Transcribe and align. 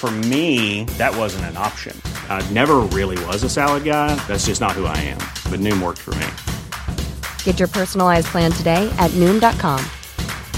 For 0.00 0.10
me, 0.10 0.84
that 0.96 1.14
wasn't 1.14 1.44
an 1.52 1.58
option. 1.58 1.94
I 2.30 2.40
never 2.52 2.76
really 2.78 3.22
was 3.26 3.42
a 3.44 3.50
salad 3.50 3.84
guy. 3.84 4.14
That's 4.26 4.46
just 4.46 4.58
not 4.58 4.72
who 4.72 4.86
I 4.86 4.96
am. 4.96 5.18
But 5.52 5.60
Noom 5.60 5.82
worked 5.82 5.98
for 5.98 6.14
me. 6.14 6.26
Get 7.44 7.58
your 7.58 7.68
personalized 7.68 8.28
plan 8.28 8.50
today 8.50 8.88
at 8.98 9.10
Noom.com. 9.20 9.84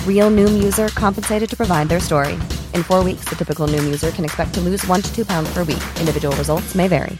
Real 0.06 0.30
Noom 0.30 0.62
user 0.62 0.90
compensated 0.94 1.50
to 1.50 1.56
provide 1.56 1.88
their 1.88 1.98
story. 1.98 2.34
In 2.72 2.84
four 2.84 3.02
weeks, 3.02 3.24
the 3.28 3.34
typical 3.34 3.66
Noom 3.66 3.82
user 3.84 4.12
can 4.12 4.24
expect 4.24 4.54
to 4.54 4.60
lose 4.60 4.86
one 4.86 5.02
to 5.02 5.12
two 5.12 5.24
pounds 5.24 5.52
per 5.52 5.64
week. 5.64 5.82
Individual 5.98 6.36
results 6.36 6.76
may 6.76 6.86
vary. 6.86 7.18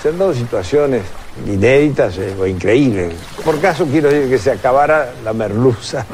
Se 0.00 0.08
han 0.08 0.16
dado 0.16 0.32
situaciones 0.32 1.02
inéditas 1.46 2.16
eh, 2.16 2.34
o 2.40 2.46
increíbles. 2.46 3.14
Por 3.44 3.60
caso 3.60 3.84
quiero 3.84 4.08
decir 4.08 4.30
que 4.30 4.38
se 4.38 4.52
acabara 4.52 5.12
la 5.22 5.34
merluza. 5.34 6.06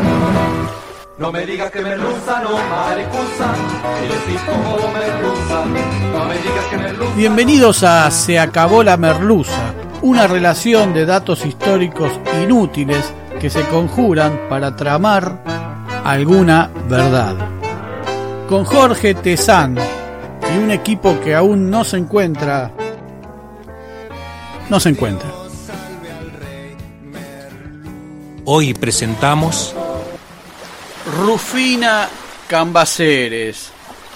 No 1.18 1.30
me 1.30 1.44
digas 1.44 1.70
que 1.70 1.82
merluza, 1.82 2.40
no 2.40 2.50
yo 2.50 4.14
sí 4.26 4.36
como 4.46 4.92
merluza. 4.92 5.64
No 6.12 6.24
me 6.24 6.34
digas 6.38 6.64
que 6.70 6.76
merluza. 6.78 7.14
Bienvenidos 7.14 7.82
a 7.82 8.10
Se 8.10 8.38
acabó 8.38 8.82
la 8.82 8.96
merluza, 8.96 9.74
una 10.00 10.26
relación 10.26 10.94
de 10.94 11.04
datos 11.04 11.44
históricos 11.44 12.12
inútiles 12.42 13.12
que 13.38 13.50
se 13.50 13.62
conjuran 13.68 14.40
para 14.48 14.74
tramar 14.74 15.42
alguna 16.02 16.70
verdad. 16.88 17.36
Con 18.48 18.64
Jorge 18.64 19.14
Tezán 19.14 19.76
y 20.54 20.58
un 20.58 20.70
equipo 20.70 21.20
que 21.20 21.34
aún 21.34 21.70
no 21.70 21.84
se 21.84 21.98
encuentra 21.98 22.72
no 24.70 24.80
se 24.80 24.88
encuentra. 24.88 25.28
Hoy 28.46 28.72
presentamos 28.72 29.76
Rufina 31.12 32.08
Cambaceres. 32.48 33.70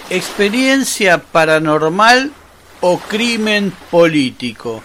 Experiencia 0.09 1.19
paranormal 1.19 2.31
o 2.81 2.97
crimen 2.97 3.71
político. 3.91 4.81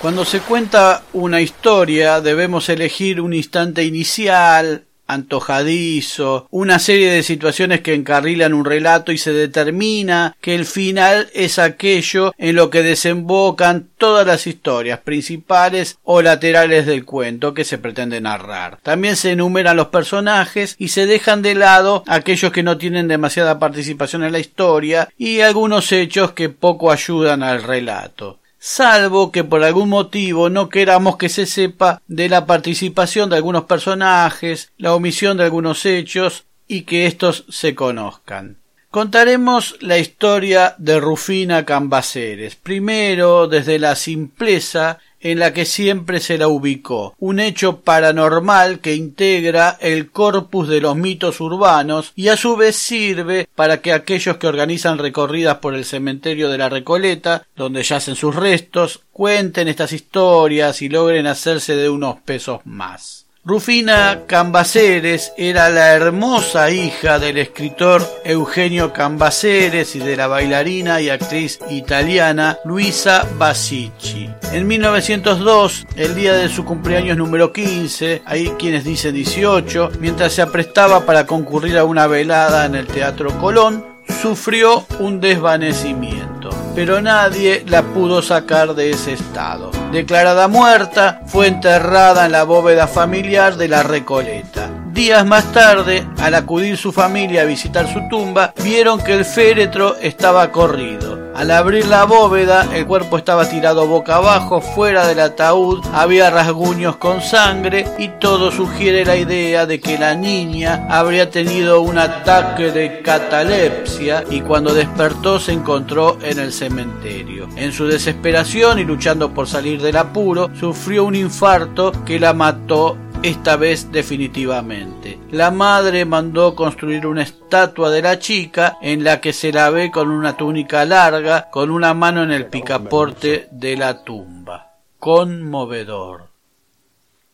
Cuando 0.00 0.24
se 0.24 0.40
cuenta 0.40 1.02
una 1.12 1.42
historia 1.42 2.22
debemos 2.22 2.70
elegir 2.70 3.20
un 3.20 3.34
instante 3.34 3.84
inicial, 3.84 4.85
antojadizo, 5.06 6.46
una 6.50 6.78
serie 6.78 7.10
de 7.10 7.22
situaciones 7.22 7.80
que 7.80 7.94
encarrilan 7.94 8.54
un 8.54 8.64
relato 8.64 9.12
y 9.12 9.18
se 9.18 9.32
determina 9.32 10.36
que 10.40 10.54
el 10.54 10.66
final 10.66 11.28
es 11.34 11.58
aquello 11.58 12.34
en 12.38 12.56
lo 12.56 12.70
que 12.70 12.82
desembocan 12.82 13.88
todas 13.98 14.26
las 14.26 14.46
historias 14.46 15.00
principales 15.00 15.98
o 16.04 16.22
laterales 16.22 16.86
del 16.86 17.04
cuento 17.04 17.54
que 17.54 17.64
se 17.64 17.78
pretende 17.78 18.20
narrar. 18.20 18.78
También 18.82 19.16
se 19.16 19.32
enumeran 19.32 19.76
los 19.76 19.88
personajes 19.88 20.74
y 20.78 20.88
se 20.88 21.06
dejan 21.06 21.42
de 21.42 21.54
lado 21.54 22.04
aquellos 22.06 22.52
que 22.52 22.62
no 22.62 22.78
tienen 22.78 23.08
demasiada 23.08 23.58
participación 23.58 24.24
en 24.24 24.32
la 24.32 24.38
historia 24.38 25.08
y 25.16 25.40
algunos 25.40 25.92
hechos 25.92 26.32
que 26.32 26.48
poco 26.48 26.90
ayudan 26.90 27.42
al 27.42 27.62
relato 27.62 28.38
salvo 28.58 29.32
que 29.32 29.44
por 29.44 29.62
algún 29.62 29.88
motivo 29.88 30.50
no 30.50 30.68
queramos 30.68 31.16
que 31.16 31.28
se 31.28 31.46
sepa 31.46 32.02
de 32.06 32.28
la 32.28 32.46
participación 32.46 33.30
de 33.30 33.36
algunos 33.36 33.64
personajes, 33.64 34.72
la 34.78 34.94
omisión 34.94 35.36
de 35.36 35.44
algunos 35.44 35.86
hechos 35.86 36.44
y 36.68 36.82
que 36.82 37.06
éstos 37.06 37.44
se 37.48 37.74
conozcan. 37.74 38.58
Contaremos 38.90 39.76
la 39.80 39.98
historia 39.98 40.74
de 40.78 41.00
Rufina 41.00 41.66
Cambaceres, 41.66 42.56
primero 42.56 43.46
desde 43.46 43.78
la 43.78 43.94
simpleza 43.94 45.00
en 45.26 45.40
la 45.40 45.52
que 45.52 45.64
siempre 45.64 46.20
se 46.20 46.38
la 46.38 46.46
ubicó, 46.46 47.16
un 47.18 47.40
hecho 47.40 47.80
paranormal 47.80 48.78
que 48.78 48.94
integra 48.94 49.76
el 49.80 50.12
corpus 50.12 50.68
de 50.68 50.80
los 50.80 50.94
mitos 50.94 51.40
urbanos 51.40 52.12
y 52.14 52.28
a 52.28 52.36
su 52.36 52.56
vez 52.56 52.76
sirve 52.76 53.48
para 53.56 53.80
que 53.80 53.92
aquellos 53.92 54.36
que 54.36 54.46
organizan 54.46 54.98
recorridas 54.98 55.58
por 55.58 55.74
el 55.74 55.84
cementerio 55.84 56.48
de 56.48 56.58
la 56.58 56.68
Recoleta, 56.68 57.44
donde 57.56 57.82
yacen 57.82 58.14
sus 58.14 58.36
restos, 58.36 59.00
cuenten 59.10 59.66
estas 59.66 59.92
historias 59.92 60.80
y 60.80 60.88
logren 60.88 61.26
hacerse 61.26 61.74
de 61.74 61.90
unos 61.90 62.20
pesos 62.20 62.60
más. 62.64 63.25
Rufina 63.48 64.22
Cambaceres 64.26 65.32
era 65.36 65.68
la 65.68 65.92
hermosa 65.92 66.68
hija 66.72 67.20
del 67.20 67.38
escritor 67.38 68.02
Eugenio 68.24 68.92
Cambaceres 68.92 69.94
y 69.94 70.00
de 70.00 70.16
la 70.16 70.26
bailarina 70.26 71.00
y 71.00 71.10
actriz 71.10 71.60
italiana 71.70 72.58
Luisa 72.64 73.24
Basicci. 73.38 74.28
En 74.50 74.66
1902, 74.66 75.86
el 75.94 76.16
día 76.16 76.32
de 76.32 76.48
su 76.48 76.64
cumpleaños 76.64 77.16
número 77.16 77.52
15, 77.52 78.22
hay 78.24 78.48
quienes 78.58 78.82
dicen 78.82 79.14
18, 79.14 79.92
mientras 80.00 80.32
se 80.32 80.42
aprestaba 80.42 81.06
para 81.06 81.24
concurrir 81.24 81.78
a 81.78 81.84
una 81.84 82.08
velada 82.08 82.66
en 82.66 82.74
el 82.74 82.88
Teatro 82.88 83.30
Colón, 83.38 83.86
sufrió 84.22 84.84
un 84.98 85.20
desvanecimiento, 85.20 86.35
pero 86.76 87.00
nadie 87.00 87.64
la 87.66 87.82
pudo 87.82 88.20
sacar 88.20 88.74
de 88.74 88.90
ese 88.90 89.14
estado. 89.14 89.70
Declarada 89.92 90.46
muerta, 90.46 91.22
fue 91.26 91.46
enterrada 91.46 92.26
en 92.26 92.32
la 92.32 92.44
bóveda 92.44 92.86
familiar 92.86 93.56
de 93.56 93.66
la 93.66 93.82
Recoleta. 93.82 94.68
Días 94.92 95.24
más 95.24 95.50
tarde, 95.52 96.06
al 96.18 96.34
acudir 96.34 96.76
su 96.76 96.92
familia 96.92 97.42
a 97.42 97.46
visitar 97.46 97.90
su 97.90 98.06
tumba, 98.10 98.52
vieron 98.62 99.00
que 99.00 99.14
el 99.14 99.24
féretro 99.24 99.96
estaba 99.96 100.52
corrido. 100.52 101.25
Al 101.36 101.50
abrir 101.50 101.86
la 101.86 102.04
bóveda, 102.04 102.66
el 102.74 102.86
cuerpo 102.86 103.18
estaba 103.18 103.46
tirado 103.46 103.86
boca 103.86 104.16
abajo, 104.16 104.62
fuera 104.62 105.06
del 105.06 105.20
ataúd, 105.20 105.84
había 105.92 106.30
rasguños 106.30 106.96
con 106.96 107.20
sangre 107.20 107.84
y 107.98 108.08
todo 108.08 108.50
sugiere 108.50 109.04
la 109.04 109.16
idea 109.16 109.66
de 109.66 109.78
que 109.78 109.98
la 109.98 110.14
niña 110.14 110.86
habría 110.88 111.30
tenido 111.30 111.82
un 111.82 111.98
ataque 111.98 112.72
de 112.72 113.02
catalepsia 113.02 114.24
y 114.30 114.40
cuando 114.40 114.72
despertó 114.72 115.38
se 115.38 115.52
encontró 115.52 116.16
en 116.22 116.38
el 116.38 116.54
cementerio. 116.54 117.48
En 117.56 117.70
su 117.70 117.86
desesperación 117.86 118.78
y 118.78 118.84
luchando 118.84 119.34
por 119.34 119.46
salir 119.46 119.82
del 119.82 119.98
apuro, 119.98 120.48
sufrió 120.58 121.04
un 121.04 121.14
infarto 121.14 121.92
que 122.06 122.18
la 122.18 122.32
mató 122.32 122.96
esta 123.22 123.56
vez 123.56 123.92
definitivamente. 123.92 124.95
La 125.36 125.50
madre 125.50 126.06
mandó 126.06 126.54
construir 126.54 127.06
una 127.06 127.22
estatua 127.22 127.90
de 127.90 128.00
la 128.00 128.18
chica 128.18 128.78
en 128.80 129.04
la 129.04 129.20
que 129.20 129.34
se 129.34 129.52
la 129.52 129.68
ve 129.68 129.90
con 129.90 130.10
una 130.10 130.34
túnica 130.34 130.86
larga, 130.86 131.50
con 131.50 131.70
una 131.70 131.92
mano 131.92 132.22
en 132.22 132.30
el 132.30 132.46
picaporte 132.46 133.46
de 133.50 133.76
la 133.76 134.02
tumba. 134.02 134.78
Conmovedor. 134.98 136.28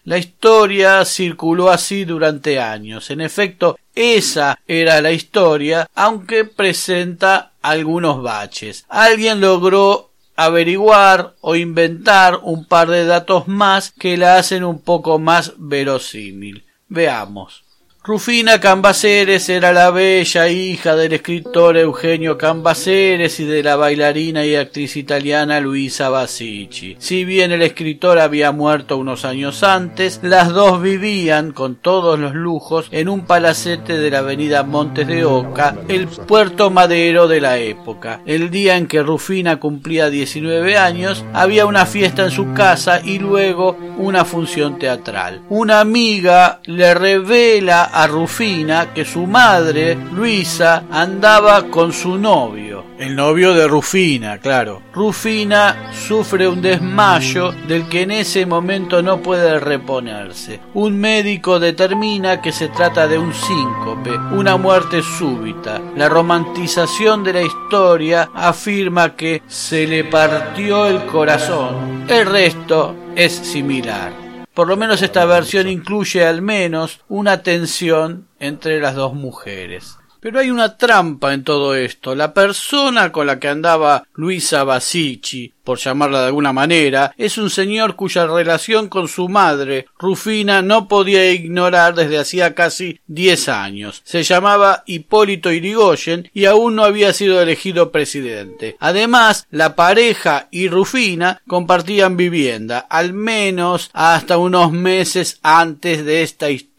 La 0.03 0.19
historia 0.19 1.05
circuló 1.05 1.71
así 1.71 2.05
durante 2.05 2.59
años. 2.59 3.09
En 3.11 3.21
efecto, 3.21 3.79
esa 3.95 4.59
era 4.67 5.01
la 5.01 5.13
historia, 5.13 5.89
aunque 5.95 6.45
presenta 6.45 7.53
algunos 7.63 8.21
baches. 8.21 8.85
Alguien 8.89 9.41
logró 9.41 10.11
averiguar 10.35 11.37
o 11.41 11.55
inventar 11.55 12.41
un 12.43 12.65
par 12.65 12.91
de 12.91 13.07
datos 13.07 13.47
más 13.47 13.93
que 13.93 14.17
la 14.17 14.39
hacen 14.39 14.65
un 14.65 14.81
poco 14.81 15.21
más 15.21 15.53
verosímil. 15.57 16.65
Veamos. 16.89 17.63
Rufina 18.05 18.59
Cambaceres 18.59 19.49
era 19.49 19.73
la 19.73 19.93
bella 19.93 20.49
hija 20.49 20.97
del 20.97 21.13
escritor 21.13 21.77
Eugenio 21.77 22.37
Cambaceres 22.37 23.39
y 23.39 23.45
de 23.45 23.63
la 23.63 23.77
bailarina 23.77 24.45
y 24.45 24.57
actriz 24.57 24.97
italiana 24.97 25.61
Luisa 25.61 26.09
Basici. 26.09 26.97
Si 26.99 27.25
bien 27.25 27.53
el 27.53 27.63
escritor 27.63 28.19
había 28.19 28.51
muerto 28.51 28.97
unos 28.97 29.25
años 29.25 29.63
antes, 29.63 30.19
las 30.25 30.49
dos 30.49 30.83
vivían 30.83 31.53
con 31.53 31.77
todos 31.77 32.19
los 32.19 32.35
lujos 32.35 32.89
en 32.91 33.09
un 33.09 33.25
palacete 33.25 33.97
de 33.97 34.11
la 34.11 34.19
avenida 34.19 34.65
Montes 34.65 35.07
de 35.07 35.25
Oca, 35.25 35.77
el 35.87 36.09
puerto 36.09 36.71
madero 36.71 37.29
de 37.29 37.41
la 37.41 37.59
época. 37.59 38.21
El 38.27 38.51
día 38.51 38.79
en 38.79 38.89
que 38.89 39.05
Rufina 39.05 39.61
cumplía 39.61 40.11
19 40.11 40.77
años, 40.77 41.25
había 41.33 41.67
una 41.67 41.87
fiesta 41.87 42.25
en 42.25 42.33
su 42.33 42.53
casa 42.53 43.01
y 43.01 43.21
luego 43.21 43.77
una 43.97 44.25
función 44.25 44.77
teatral. 44.81 45.43
Una 45.51 45.79
amiga 45.79 46.61
le 46.65 46.95
revela 46.95 47.92
a 47.93 48.07
Rufina 48.07 48.93
que 48.95 49.05
su 49.05 49.27
madre, 49.27 49.95
Luisa, 49.95 50.85
andaba 50.91 51.65
con 51.65 51.93
su 51.93 52.17
novio. 52.17 52.85
El 52.99 53.17
novio 53.17 53.53
de 53.53 53.67
Rufina, 53.67 54.39
claro. 54.39 54.83
Rufina 54.95 55.91
sufre 55.93 56.47
un 56.47 56.63
desmayo 56.63 57.53
del 57.67 57.89
que 57.89 58.03
en 58.03 58.13
ese 58.13 58.47
momento 58.47 59.03
no 59.03 59.19
puede 59.19 59.59
reponerse. 59.59 60.61
Un 60.75 60.99
médico 60.99 61.59
determina 61.59 62.41
que 62.41 62.53
se 62.53 62.69
trata 62.69 63.09
de 63.09 63.19
un 63.19 63.35
síncope, 63.35 64.17
una 64.33 64.57
muerte 64.57 65.03
súbita. 65.03 65.81
La 65.97 66.09
romantización 66.09 67.25
de 67.25 67.33
la 67.33 67.43
historia 67.43 68.31
afirma 68.35 69.17
que 69.17 69.43
se 69.47 69.87
le 69.87 70.05
partió 70.05 70.87
el 70.87 71.05
corazón. 71.07 72.07
El 72.09 72.27
resto 72.27 72.95
es 73.17 73.33
similar. 73.33 74.22
Por 74.55 74.69
lo 74.69 74.77
menos 74.77 75.01
esta 75.01 75.25
versión 75.25 75.67
incluye 75.67 76.27
al 76.27 76.43
menos 76.43 77.01
una 77.09 77.43
tensión 77.43 78.29
entre 78.39 78.81
las 78.81 78.95
dos 78.95 79.15
mujeres. 79.15 79.99
Pero 80.23 80.39
hay 80.39 80.53
una 80.53 80.77
trampa 80.77 81.35
en 81.35 81.43
todo 81.43 81.75
esto. 81.75 82.15
La 82.15 82.33
persona 82.33 83.11
con 83.11 83.27
la 83.27 83.41
que 83.41 83.49
andaba 83.49 84.05
Luisa 84.15 84.63
Basici 84.63 85.53
por 85.65 85.79
llamarla 85.79 86.21
de 86.21 86.27
alguna 86.27 86.53
manera, 86.53 87.15
es 87.17 87.39
un 87.39 87.51
señor 87.51 87.97
cuya 87.97 88.27
relación 88.27 88.89
con 88.89 89.09
su 89.09 89.29
madre, 89.29 89.87
Rufina, 89.99 90.63
no 90.63 90.89
podía 90.89 91.31
ignorar 91.31 91.95
desde 91.95 92.19
hacía 92.19 92.55
casi 92.55 93.01
diez 93.07 93.49
años. 93.49 94.03
Se 94.05 94.23
llamaba 94.23 94.83
Hipólito 94.87 95.53
Irigoyen 95.53 96.31
y 96.35 96.47
aún 96.47 96.75
no 96.75 96.85
había 96.85 97.13
sido 97.13 97.41
elegido 97.41 97.93
presidente. 97.93 98.77
Además, 98.81 99.47
la 99.51 99.77
pareja 99.77 100.49
y 100.51 100.69
Rufina 100.69 101.41
compartían 101.47 102.17
vivienda, 102.17 102.79
al 102.79 103.13
menos 103.13 103.91
hasta 103.93 104.39
unos 104.39 104.73
meses 104.73 105.39
antes 105.43 106.05
de 106.05 106.23
esta 106.23 106.51
historia. 106.51 106.72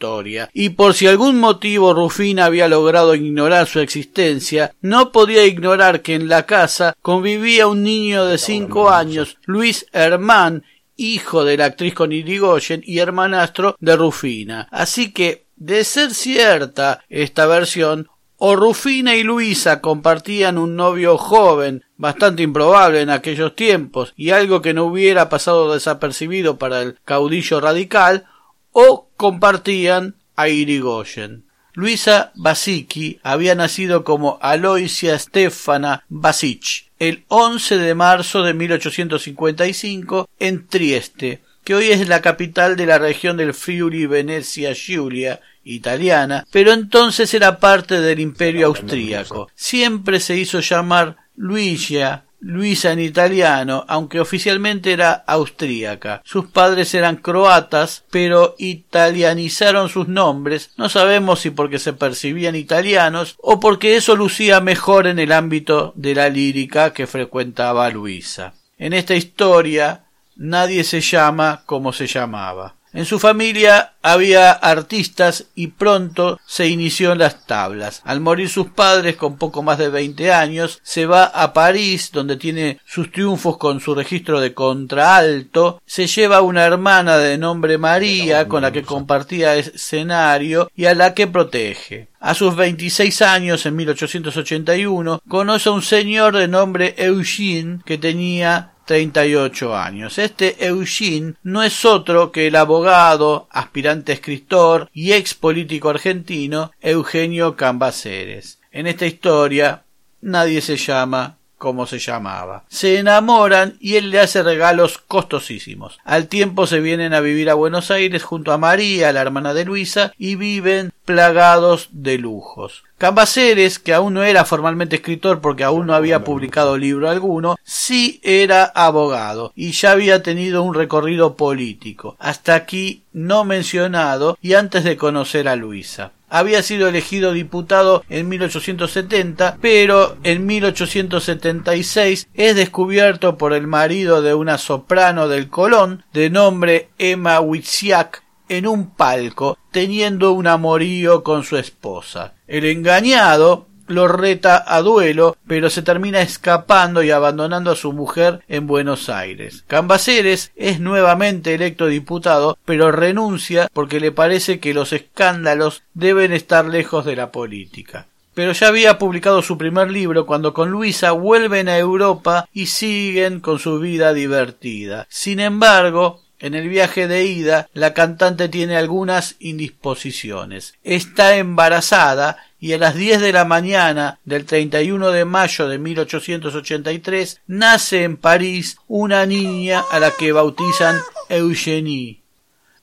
Y 0.54 0.70
por 0.70 0.94
si 0.94 1.08
algún 1.08 1.40
motivo 1.40 1.94
Rufina 1.94 2.46
había 2.46 2.68
logrado 2.68 3.16
ignorar 3.16 3.68
su 3.68 3.80
existencia, 3.80 4.74
no 4.82 5.12
podía 5.12 5.46
ignorar 5.46 6.02
que 6.02 6.16
en 6.16 6.28
la 6.28 6.46
casa 6.46 6.96
convivía 7.02 7.68
un 7.68 7.84
niño 7.84 8.26
de 8.26 8.38
cinco 8.38 8.90
años, 8.90 9.38
Luis 9.46 9.86
Hermán, 9.94 10.64
hijo 10.96 11.44
de 11.44 11.58
la 11.58 11.66
actriz 11.66 11.94
con 11.94 12.12
Irigoyen 12.12 12.84
y 12.86 13.00
hermanastro 13.00 13.76
de 13.80 13.96
Rufina. 13.96 14.68
Así 14.72 15.12
que, 15.12 15.46
de 15.56 15.84
ser 15.84 16.14
cierta 16.14 17.04
esta 17.10 17.46
versión, 17.46 18.10
o 18.38 18.58
Rufina 18.58 19.16
y 19.16 19.24
Luisa 19.24 19.80
compartían 19.80 20.58
un 20.58 20.76
novio 20.76 21.18
joven, 21.18 21.86
bastante 21.96 22.44
improbable 22.44 23.00
en 23.00 23.10
aquellos 23.10 23.56
tiempos, 23.56 24.14
y 24.18 24.32
algo 24.32 24.62
que 24.62 24.74
no 24.74 24.84
hubiera 24.84 25.30
pasado 25.30 25.74
desapercibido 25.74 26.58
para 26.58 26.82
el 26.82 27.00
caudillo 27.06 27.62
radical, 27.62 28.26
o 28.74 29.10
compartían 29.16 30.16
a 30.36 30.50
Irigoyen. 30.50 31.46
Luisa 31.76 32.32
Basicki 32.36 33.20
había 33.24 33.56
nacido 33.56 34.04
como 34.04 34.38
Aloisia 34.42 35.18
Stefana 35.18 36.04
Basic 36.08 36.92
el 37.00 37.26
11 37.30 37.78
de 37.80 37.96
marzo 37.96 38.44
de 38.44 38.54
1855 38.54 40.30
en 40.40 40.68
Trieste, 40.68 41.42
que 41.64 41.76
hoy 41.76 41.88
es 41.88 42.08
la 42.08 42.22
capital 42.22 42.76
de 42.76 42.86
la 42.86 43.00
región 43.00 43.38
del 43.38 43.54
Friuli 43.54 44.06
Venecia 44.06 44.74
Giulia 44.74 45.42
italiana, 45.64 46.46
pero 46.52 46.72
entonces 46.74 47.34
era 47.34 47.60
parte 47.60 48.00
del 48.00 48.20
imperio 48.20 48.68
austríaco. 48.68 49.50
Siempre 49.56 50.20
se 50.20 50.38
hizo 50.38 50.60
llamar 50.60 51.18
Luigia 51.36 52.26
Luisa 52.44 52.92
en 52.92 53.00
italiano, 53.00 53.86
aunque 53.88 54.20
oficialmente 54.20 54.92
era 54.92 55.24
austríaca. 55.26 56.22
Sus 56.26 56.48
padres 56.48 56.94
eran 56.94 57.16
croatas, 57.16 58.04
pero 58.12 58.56
italianizaron 58.58 59.88
sus 59.88 60.10
nombres, 60.10 60.72
no 60.76 60.90
sabemos 60.90 61.40
si 61.40 61.52
porque 61.52 61.80
se 61.80 61.94
percibían 61.94 62.56
italianos 62.56 63.36
o 63.40 63.62
porque 63.62 63.96
eso 63.96 64.16
lucía 64.18 64.60
mejor 64.60 65.08
en 65.08 65.20
el 65.20 65.32
ámbito 65.32 65.94
de 65.96 66.16
la 66.16 66.28
lírica 66.28 66.92
que 66.92 67.08
frecuentaba 67.08 67.90
Luisa. 67.90 68.54
En 68.78 68.92
esta 68.92 69.16
historia 69.16 70.04
nadie 70.36 70.84
se 70.84 71.00
llama 71.00 71.64
como 71.66 71.94
se 71.94 72.08
llamaba. 72.08 72.76
En 72.94 73.06
su 73.06 73.18
familia 73.18 73.94
había 74.04 74.52
artistas 74.52 75.46
y 75.56 75.68
pronto 75.68 76.40
se 76.46 76.68
inició 76.68 77.14
en 77.14 77.18
las 77.18 77.48
tablas. 77.48 78.04
Al 78.06 78.20
morir 78.20 78.50
sus 78.50 78.68
padres 78.68 79.16
con 79.16 79.38
poco 79.38 79.64
más 79.64 79.80
de 79.80 79.90
veinte 79.90 80.32
años, 80.32 80.80
se 80.84 81.08
va 81.08 81.26
a 81.26 81.54
París, 81.54 82.12
donde 82.14 82.38
tiene 82.38 82.80
sus 82.86 83.12
triunfos 83.12 83.58
con 83.58 83.80
su 83.80 83.96
registro 83.96 84.40
de 84.40 84.54
contraalto, 84.54 85.82
se 85.88 86.06
lleva 86.06 86.42
una 86.42 86.66
hermana 86.66 87.18
de 87.18 87.40
nombre 87.40 87.80
María, 87.80 88.48
con 88.48 88.62
la 88.62 88.72
que 88.72 88.84
compartía 88.84 89.56
escenario 89.56 90.70
y 90.76 90.86
a 90.86 90.94
la 90.94 91.16
que 91.16 91.26
protege. 91.26 92.10
A 92.20 92.36
sus 92.36 92.56
veintiséis 92.56 93.22
años, 93.22 93.66
en 93.66 93.76
1881, 93.76 95.22
conoce 95.28 95.70
a 95.70 95.72
un 95.72 95.82
señor 95.82 96.38
de 96.38 96.48
nombre 96.48 96.96
Eugene, 96.98 97.80
que 97.86 97.98
tenía 97.98 98.73
38 98.86 99.76
años. 99.76 100.18
Este 100.18 100.66
Eugene 100.66 101.36
no 101.44 101.64
es 101.64 101.86
otro 101.86 102.32
que 102.32 102.48
el 102.48 102.56
abogado, 102.56 103.48
aspirante 103.52 104.14
escritor 104.14 104.90
y 104.94 105.14
ex 105.14 105.34
político 105.34 105.90
argentino 105.90 106.72
Eugenio 106.82 107.56
Cambaceres. 107.56 108.60
En 108.72 108.88
esta 108.88 109.06
historia 109.06 109.84
nadie 110.22 110.62
se 110.62 110.78
llama 110.78 111.38
como 111.64 111.88
se 111.88 111.98
llamaba. 111.98 112.66
Se 112.68 113.00
enamoran 113.00 113.78
y 113.80 113.96
él 113.96 114.10
le 114.10 114.20
hace 114.20 114.44
regalos 114.44 114.98
costosísimos. 114.98 115.98
Al 116.04 116.28
tiempo 116.28 116.68
se 116.68 116.82
vienen 116.82 117.14
a 117.14 117.22
vivir 117.22 117.50
a 117.50 117.54
Buenos 117.54 117.90
Aires 117.90 118.22
junto 118.22 118.52
a 118.52 118.58
María, 118.58 119.14
la 119.14 119.22
hermana 119.22 119.54
de 119.54 119.64
Luisa, 119.64 120.12
y 120.18 120.36
viven 120.36 120.92
plagados 121.06 121.90
de 121.92 122.18
lujos. 122.18 122.84
Cambaceres, 122.98 123.80
que 123.80 123.94
aún 123.94 124.14
no 124.14 124.24
era 124.24 124.46
formalmente 124.46 124.98
escritor 124.98 125.42
porque 125.42 125.64
aún 125.64 125.88
no 125.88 125.94
había 125.94 126.24
publicado 126.24 126.78
libro 126.78 127.10
alguno, 127.10 127.58
sí 127.64 128.20
era 128.24 128.64
abogado 128.64 129.52
y 129.56 129.72
ya 129.72 129.92
había 129.92 130.24
tenido 130.24 130.64
un 130.64 130.74
recorrido 130.74 131.36
político, 131.36 132.16
hasta 132.20 132.56
aquí 132.56 133.04
no 133.12 133.44
mencionado 133.44 134.38
y 134.42 134.54
antes 134.54 134.84
de 134.84 134.98
conocer 134.98 135.48
a 135.48 135.56
Luisa 135.56 136.12
había 136.34 136.64
sido 136.64 136.88
elegido 136.88 137.32
diputado 137.32 138.04
en 138.10 138.28
1870, 138.28 139.60
pero 139.62 140.18
en 140.24 140.48
1876 140.48 142.28
es 142.34 142.56
descubierto 142.56 143.38
por 143.38 143.54
el 143.54 143.68
marido 143.68 144.24
de 144.24 144.34
una 144.34 144.58
soprano 144.58 145.28
del 145.28 145.50
Colón, 145.50 146.04
de 146.12 146.32
nombre 146.32 146.90
Emma 146.98 147.40
Witsiak, 147.40 148.24
en 148.58 148.68
un 148.68 148.92
palco, 148.92 149.58
teniendo 149.72 150.32
un 150.34 150.48
amorío 150.48 151.24
con 151.24 151.44
su 151.44 151.58
esposa. 151.58 152.34
El 152.48 152.66
engañado 152.66 153.68
lo 153.88 154.08
reta 154.08 154.64
a 154.66 154.82
duelo, 154.82 155.36
pero 155.48 155.70
se 155.70 155.82
termina 155.82 156.22
escapando 156.22 157.04
y 157.04 157.12
abandonando 157.12 157.72
a 157.72 157.76
su 157.76 157.94
mujer 157.94 158.42
en 158.48 158.68
Buenos 158.68 159.10
Aires. 159.10 159.64
Cambaceres 159.68 160.52
es 160.56 160.80
nuevamente 160.80 161.54
electo 161.54 161.88
diputado, 161.88 162.58
pero 162.66 162.92
renuncia 162.92 163.70
porque 163.74 164.00
le 164.00 164.12
parece 164.12 164.60
que 164.60 164.74
los 164.74 164.94
escándalos 164.94 165.84
deben 165.94 166.34
estar 166.34 166.66
lejos 166.66 167.06
de 167.06 167.16
la 167.16 167.32
política. 167.32 168.08
Pero 168.34 168.52
ya 168.54 168.70
había 168.70 168.98
publicado 168.98 169.44
su 169.44 169.60
primer 169.60 169.92
libro 169.92 170.26
cuando 170.26 170.54
con 170.54 170.72
Luisa 170.72 171.12
vuelven 171.12 171.70
a 171.70 171.78
Europa 171.78 172.48
y 172.52 172.66
siguen 172.66 173.42
con 173.42 173.60
su 173.60 173.80
vida 173.80 174.12
divertida. 174.14 175.06
Sin 175.08 175.40
embargo, 175.40 176.23
en 176.44 176.56
el 176.56 176.68
viaje 176.68 177.08
de 177.08 177.24
ida, 177.24 177.70
la 177.74 177.94
cantante 177.94 178.50
tiene 178.50 178.76
algunas 178.76 179.38
indisposiciones. 179.40 180.74
Está 180.84 181.38
embarazada 181.38 182.36
y 182.60 182.74
a 182.74 182.78
las 182.78 182.96
diez 182.96 183.22
de 183.22 183.32
la 183.32 183.46
mañana 183.46 184.20
del 184.26 184.44
31 184.44 185.12
de 185.12 185.24
mayo 185.24 185.70
de 185.70 185.80
1883 185.80 187.40
nace 187.48 188.04
en 188.04 188.18
París 188.18 188.76
una 188.90 189.26
niña 189.26 189.86
a 189.90 190.00
la 190.00 190.12
que 190.12 190.34
bautizan 190.34 190.98
Eugenie. 191.30 192.20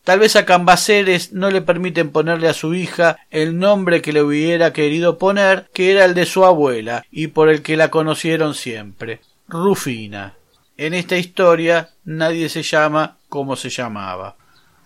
Tal 0.04 0.20
vez 0.20 0.36
a 0.36 0.46
Cambaceres 0.46 1.34
no 1.34 1.50
le 1.50 1.60
permiten 1.60 2.08
ponerle 2.08 2.48
a 2.48 2.54
su 2.54 2.72
hija 2.72 3.18
el 3.30 3.58
nombre 3.58 4.00
que 4.00 4.14
le 4.14 4.22
hubiera 4.22 4.72
querido 4.72 5.18
poner, 5.18 5.68
que 5.74 5.92
era 5.92 6.06
el 6.06 6.14
de 6.14 6.24
su 6.24 6.46
abuela 6.46 7.04
y 7.10 7.26
por 7.26 7.50
el 7.50 7.60
que 7.60 7.76
la 7.76 7.90
conocieron 7.90 8.54
siempre, 8.54 9.20
Rufina. 9.48 10.32
En 10.78 10.94
esta 10.94 11.18
historia 11.18 11.90
nadie 12.04 12.48
se 12.48 12.62
llama 12.62 13.18
como 13.30 13.56
se 13.56 13.70
llamaba. 13.70 14.36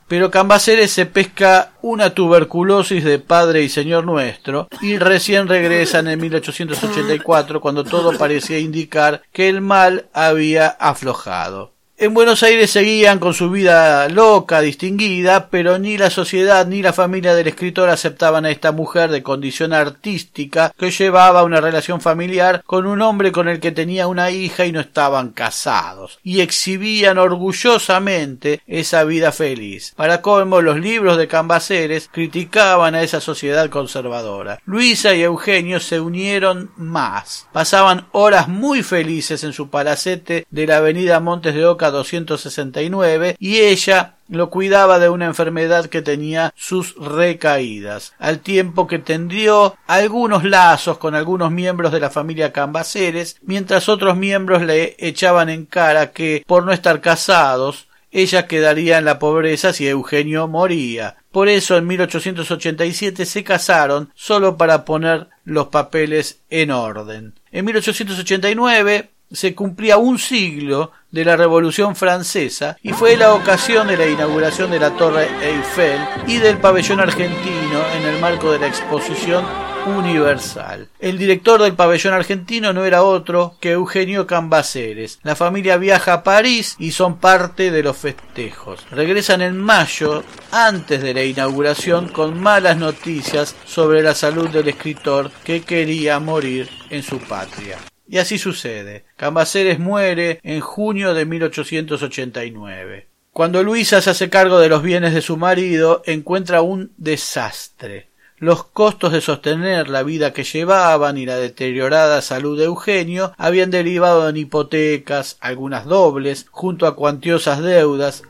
pero 0.07 0.31
Cambaceres 0.31 0.93
se 0.93 1.07
pesca 1.07 1.73
una 1.83 2.11
tuberculosis 2.11 3.03
de 3.03 3.19
Padre 3.19 3.63
y 3.63 3.69
Señor 3.69 4.05
Nuestro 4.05 4.69
y 4.81 4.99
recién 4.99 5.49
regresan 5.49 6.07
en 6.07 6.21
1884 6.21 7.61
cuando 7.61 7.83
todo 7.83 8.17
parecía 8.17 8.61
indicar 8.61 9.23
que 9.33 9.49
el 9.49 9.61
mal 9.61 10.07
había 10.13 10.69
aflojado. 10.69 11.74
En 11.97 12.13
Buenos 12.13 12.43
Aires 12.43 12.73
seguían 12.73 13.21
con 13.21 13.35
su 13.35 13.51
vida 13.51 14.09
loca, 14.09 14.61
distinguida, 14.61 15.49
pero 15.49 15.79
ni 15.79 15.97
la 15.97 16.11
sociedad 16.11 16.67
ni 16.67 16.83
la 16.83 16.93
familia 16.93 17.37
del 17.37 17.47
escritor 17.47 17.89
aceptaban 17.89 18.45
a 18.45 18.51
esta 18.51 18.73
mujer 18.73 19.13
de 19.13 19.23
condición 19.23 19.73
artística 19.73 20.75
que 20.77 20.91
llevaba 20.91 21.45
una 21.45 21.61
relación 21.61 22.01
familiar 22.01 22.65
con 22.67 22.87
un 22.87 23.01
hombre 23.01 23.31
con 23.31 23.49
el 23.49 23.61
que 23.61 23.71
tenía 23.71 24.09
una 24.09 24.33
hija 24.33 24.67
y 24.67 24.73
no 24.73 24.81
estaban 24.81 25.31
casados, 25.31 26.19
y 26.25 26.41
exhibían 26.41 27.17
orgullosamente 27.17 28.61
esa 28.67 29.05
vida 29.05 29.31
feliz. 29.31 29.93
Para 29.95 30.21
colmo, 30.21 30.63
los 30.63 30.81
libros 30.81 31.17
de 31.17 31.29
Cambaceres 31.29 32.11
criticaban 32.11 32.97
a 32.97 33.03
esa 33.03 33.21
sociedad 33.21 33.71
conservadora. 33.71 34.61
Luisa 34.65 35.15
y 35.15 35.23
Eugenio 35.23 35.79
se 35.79 36.01
unieron 36.01 36.73
más. 36.77 37.47
Pasaban 37.53 38.09
horas 38.11 38.49
muy 38.49 38.83
felices 38.83 39.45
en 39.45 39.53
su 39.53 39.71
palacete 39.71 40.45
de 40.51 40.67
la 40.67 40.79
avenida 40.79 41.21
Montes 41.21 41.55
de 41.55 41.65
Oca 41.65 41.85
269 41.95 43.37
y 43.39 43.61
ella 43.61 44.17
lo 44.29 44.51
cuidaba 44.51 44.99
de 44.99 45.09
una 45.09 45.27
enfermedad 45.27 45.87
que 45.87 46.03
tenía 46.03 46.53
sus 46.57 46.95
recaídas, 46.97 48.15
al 48.19 48.41
tiempo 48.41 48.87
que 48.87 48.99
tendió 48.99 49.77
algunos 49.87 50.45
lazos 50.45 50.99
con 50.99 51.15
algunos 51.15 51.51
miembros 51.51 51.93
de 51.93 52.01
la 52.01 52.11
familia 52.11 52.53
Cambaceres, 52.53 53.37
mientras 53.43 53.89
otros 53.89 54.17
miembros 54.17 54.63
le 54.63 54.97
echaban 54.99 55.49
en 55.49 55.67
cara 55.67 56.13
que, 56.13 56.43
por 56.47 56.65
no 56.65 56.73
estar 56.73 57.01
casados, 57.01 57.89
ella 58.15 58.47
quedaría 58.47 58.99
en 58.99 59.05
la 59.05 59.19
pobreza 59.19 59.73
si 59.73 59.89
Eugenio 59.89 60.47
moría. 60.47 61.17
Por 61.33 61.49
eso 61.49 61.77
en 61.77 61.89
1887 61.89 63.27
se 63.27 63.43
casaron 63.43 64.13
solo 64.15 64.57
para 64.57 64.85
poner 64.85 65.27
los 65.45 65.67
papeles 65.67 66.41
en 66.49 66.71
orden. 66.71 67.35
En 67.51 67.65
1889 67.65 69.11
se 69.35 69.55
cumplía 69.55 69.99
un 69.99 70.19
siglo 70.19 70.93
de 71.11 71.25
la 71.25 71.37
Revolución 71.37 71.95
Francesa 71.95 72.77
y 72.83 72.93
fue 72.93 73.17
la 73.17 73.35
ocasión 73.35 73.87
de 73.89 73.97
la 73.97 74.07
inauguración 74.07 74.71
de 74.71 74.81
la 74.81 74.91
Torre 74.97 75.29
Eiffel 75.43 76.01
y 76.27 76.39
del 76.39 76.59
pabellón 76.59 77.01
argentino 77.01 77.81
en 77.97 78.07
el 78.07 78.21
marco 78.21 78.51
de 78.51 78.59
la 78.59 78.67
exposición 78.67 79.45
universal. 79.87 80.89
El 80.99 81.19
director 81.19 81.61
del 81.63 81.75
pabellón 81.75 82.15
argentino 82.15 82.73
no 82.73 82.85
era 82.85 83.03
otro 83.03 83.57
que 83.61 83.73
Eugenio 83.73 84.27
Cambaceres. 84.27 85.21
La 85.23 85.37
familia 85.37 85.77
viaja 85.77 86.15
a 86.15 86.23
París 86.23 86.77
y 86.79 86.93
son 86.93 87.19
parte 87.19 87.71
de 87.71 87.83
los 87.83 87.97
festejos. 87.97 88.87
Regresan 88.91 89.43
en 89.43 89.59
mayo, 89.59 90.25
antes 90.51 91.03
de 91.03 91.15
la 91.15 91.25
inauguración, 91.25 92.09
con 92.09 92.41
malas 92.41 92.77
noticias 92.77 93.55
sobre 93.67 94.03
la 94.03 94.15
salud 94.15 94.49
del 94.49 94.69
escritor 94.69 95.31
que 95.45 95.63
quería 95.63 96.19
morir 96.19 96.69
en 96.91 97.03
su 97.03 97.19
patria. 97.19 97.79
Y 98.07 98.19
así 98.19 98.37
sucede. 98.39 99.07
Cambaceres 99.25 99.79
muere 99.79 100.39
en 100.43 100.61
junio 100.61 101.15
de 101.15 101.25
1889. 101.25 103.07
Cuando 103.33 103.63
Luisa 103.63 104.03
se 104.03 104.11
hace 104.11 104.29
cargo 104.29 104.59
de 104.59 104.69
los 104.69 104.83
bienes 104.83 105.15
de 105.15 105.23
su 105.23 105.39
marido, 105.39 106.03
encuentra 106.05 106.61
un 106.61 106.93
desastre. 106.99 108.11
Los 108.37 108.65
costos 108.65 109.13
de 109.15 109.23
sostener 109.23 109.89
la 109.89 110.03
vida 110.03 110.35
que 110.35 110.45
llevaban 110.45 111.17
y 111.17 111.25
la 111.25 111.39
deteriorada 111.39 112.21
salud 112.21 112.59
de 112.59 112.67
Eugenio 112.67 113.33
habían 113.39 113.71
derivado 113.71 114.29
en 114.29 114.37
hipotecas, 114.37 115.39
algunas 115.41 115.87
dobles, 115.87 116.45
junto 116.51 116.87
a 116.87 116.95
cuantiosas 116.95 117.63
deudas, 117.63 118.25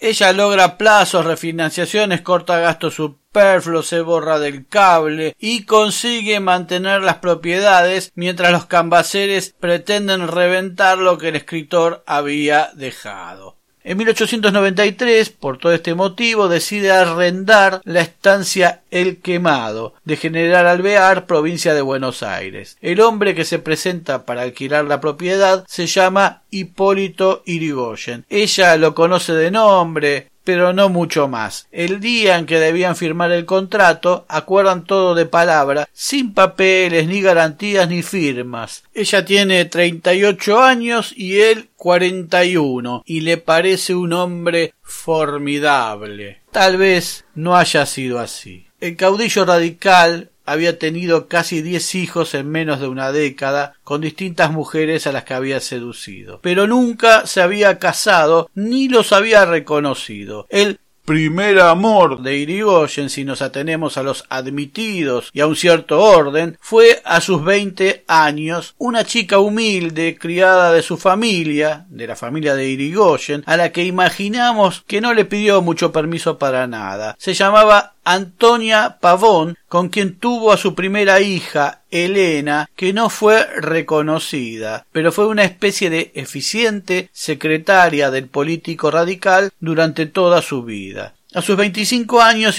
ella 0.00 0.32
logra 0.32 0.78
plazos, 0.78 1.26
refinanciaciones, 1.26 2.20
corta 2.22 2.58
gastos 2.60 2.94
superfluos, 2.94 3.88
se 3.88 4.00
borra 4.00 4.38
del 4.38 4.66
cable 4.66 5.34
y 5.38 5.64
consigue 5.64 6.40
mantener 6.40 7.02
las 7.02 7.16
propiedades 7.16 8.12
mientras 8.14 8.52
los 8.52 8.66
cambaceres 8.66 9.54
pretenden 9.58 10.28
reventar 10.28 10.98
lo 10.98 11.18
que 11.18 11.28
el 11.28 11.36
escritor 11.36 12.04
había 12.06 12.70
dejado. 12.74 13.57
En 13.88 13.96
1893, 13.96 15.30
por 15.30 15.56
todo 15.56 15.72
este 15.72 15.94
motivo, 15.94 16.48
decide 16.48 16.92
arrendar 16.92 17.80
la 17.84 18.02
estancia 18.02 18.82
El 18.90 19.16
Quemado 19.16 19.94
de 20.04 20.18
General 20.18 20.66
Alvear, 20.66 21.24
provincia 21.24 21.72
de 21.72 21.80
Buenos 21.80 22.22
Aires. 22.22 22.76
El 22.82 23.00
hombre 23.00 23.34
que 23.34 23.46
se 23.46 23.58
presenta 23.58 24.26
para 24.26 24.42
alquilar 24.42 24.84
la 24.84 25.00
propiedad 25.00 25.64
se 25.66 25.86
llama 25.86 26.42
Hipólito 26.50 27.42
Irigoyen. 27.46 28.26
Ella 28.28 28.76
lo 28.76 28.94
conoce 28.94 29.32
de 29.32 29.50
nombre, 29.50 30.28
pero 30.48 30.72
no 30.72 30.88
mucho 30.88 31.28
más. 31.28 31.68
El 31.72 32.00
día 32.00 32.38
en 32.38 32.46
que 32.46 32.58
debían 32.58 32.96
firmar 32.96 33.32
el 33.32 33.44
contrato, 33.44 34.24
acuerdan 34.30 34.84
todo 34.84 35.14
de 35.14 35.26
palabra, 35.26 35.86
sin 35.92 36.32
papeles, 36.32 37.06
ni 37.06 37.20
garantías, 37.20 37.86
ni 37.86 38.02
firmas. 38.02 38.82
Ella 38.94 39.26
tiene 39.26 39.66
treinta 39.66 40.14
y 40.14 40.24
ocho 40.24 40.62
años 40.62 41.12
y 41.14 41.40
él 41.40 41.68
cuarenta 41.76 42.46
y 42.46 42.56
uno, 42.56 43.02
y 43.04 43.20
le 43.20 43.36
parece 43.36 43.94
un 43.94 44.14
hombre 44.14 44.72
formidable. 44.80 46.40
Tal 46.50 46.78
vez 46.78 47.26
no 47.34 47.54
haya 47.54 47.84
sido 47.84 48.18
así. 48.18 48.68
El 48.80 48.96
caudillo 48.96 49.44
radical 49.44 50.30
había 50.50 50.78
tenido 50.78 51.28
casi 51.28 51.62
diez 51.62 51.94
hijos 51.94 52.34
en 52.34 52.50
menos 52.50 52.80
de 52.80 52.88
una 52.88 53.12
década 53.12 53.74
con 53.84 54.00
distintas 54.00 54.50
mujeres 54.50 55.06
a 55.06 55.12
las 55.12 55.24
que 55.24 55.34
había 55.34 55.60
seducido, 55.60 56.40
pero 56.42 56.66
nunca 56.66 57.26
se 57.26 57.40
había 57.40 57.78
casado 57.78 58.50
ni 58.54 58.88
los 58.88 59.12
había 59.12 59.44
reconocido. 59.44 60.46
El 60.50 60.78
primer 61.08 61.58
amor 61.60 62.20
de 62.20 62.36
Irigoyen, 62.36 63.08
si 63.08 63.24
nos 63.24 63.40
atenemos 63.40 63.96
a 63.96 64.02
los 64.02 64.26
admitidos 64.28 65.30
y 65.32 65.40
a 65.40 65.46
un 65.46 65.56
cierto 65.56 66.02
orden, 66.02 66.58
fue 66.60 67.00
a 67.02 67.22
sus 67.22 67.42
veinte 67.42 68.04
años 68.06 68.74
una 68.76 69.04
chica 69.04 69.38
humilde, 69.38 70.18
criada 70.20 70.70
de 70.70 70.82
su 70.82 70.98
familia, 70.98 71.86
de 71.88 72.08
la 72.08 72.14
familia 72.14 72.54
de 72.54 72.68
Irigoyen, 72.68 73.42
a 73.46 73.56
la 73.56 73.72
que 73.72 73.84
imaginamos 73.84 74.84
que 74.86 75.00
no 75.00 75.14
le 75.14 75.24
pidió 75.24 75.62
mucho 75.62 75.92
permiso 75.92 76.36
para 76.36 76.66
nada. 76.66 77.16
Se 77.18 77.32
llamaba 77.32 77.94
Antonia 78.10 78.96
Pavón, 79.02 79.58
con 79.68 79.90
quien 79.90 80.18
tuvo 80.18 80.50
a 80.50 80.56
su 80.56 80.74
primera 80.74 81.20
hija, 81.20 81.82
Elena, 81.90 82.70
que 82.74 82.94
no 82.94 83.10
fue 83.10 83.46
reconocida, 83.60 84.86
pero 84.92 85.12
fue 85.12 85.26
una 85.26 85.44
especie 85.44 85.90
de 85.90 86.10
eficiente 86.14 87.10
secretaria 87.12 88.10
del 88.10 88.26
político 88.28 88.90
radical 88.90 89.52
durante 89.60 90.06
toda 90.06 90.40
su 90.40 90.62
vida. 90.62 91.12
A 91.34 91.42
sus 91.42 91.58
25 91.58 92.22
años 92.22 92.56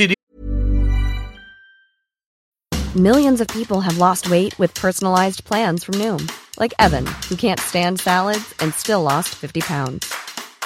Millions 2.94 3.42
of 3.42 3.48
people 3.48 3.82
have 3.82 3.98
lost 3.98 4.30
weight 4.30 4.54
with 4.60 4.72
personalized 4.76 5.44
plans 5.46 5.84
from 5.84 5.96
Noom, 5.96 6.30
like 6.60 6.76
Evan, 6.78 7.08
who 7.28 7.36
can't 7.36 7.60
stand 7.60 8.00
salads 8.00 8.54
and 8.60 8.72
still 8.76 9.02
lost 9.02 9.30
50 9.30 9.62
pounds. 9.62 10.14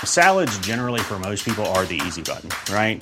Salads 0.03 0.59
generally 0.59 0.99
for 0.99 1.17
most 1.19 1.45
people 1.45 1.65
are 1.67 1.85
the 1.85 2.01
easy 2.05 2.21
button, 2.21 2.49
right? 2.69 3.01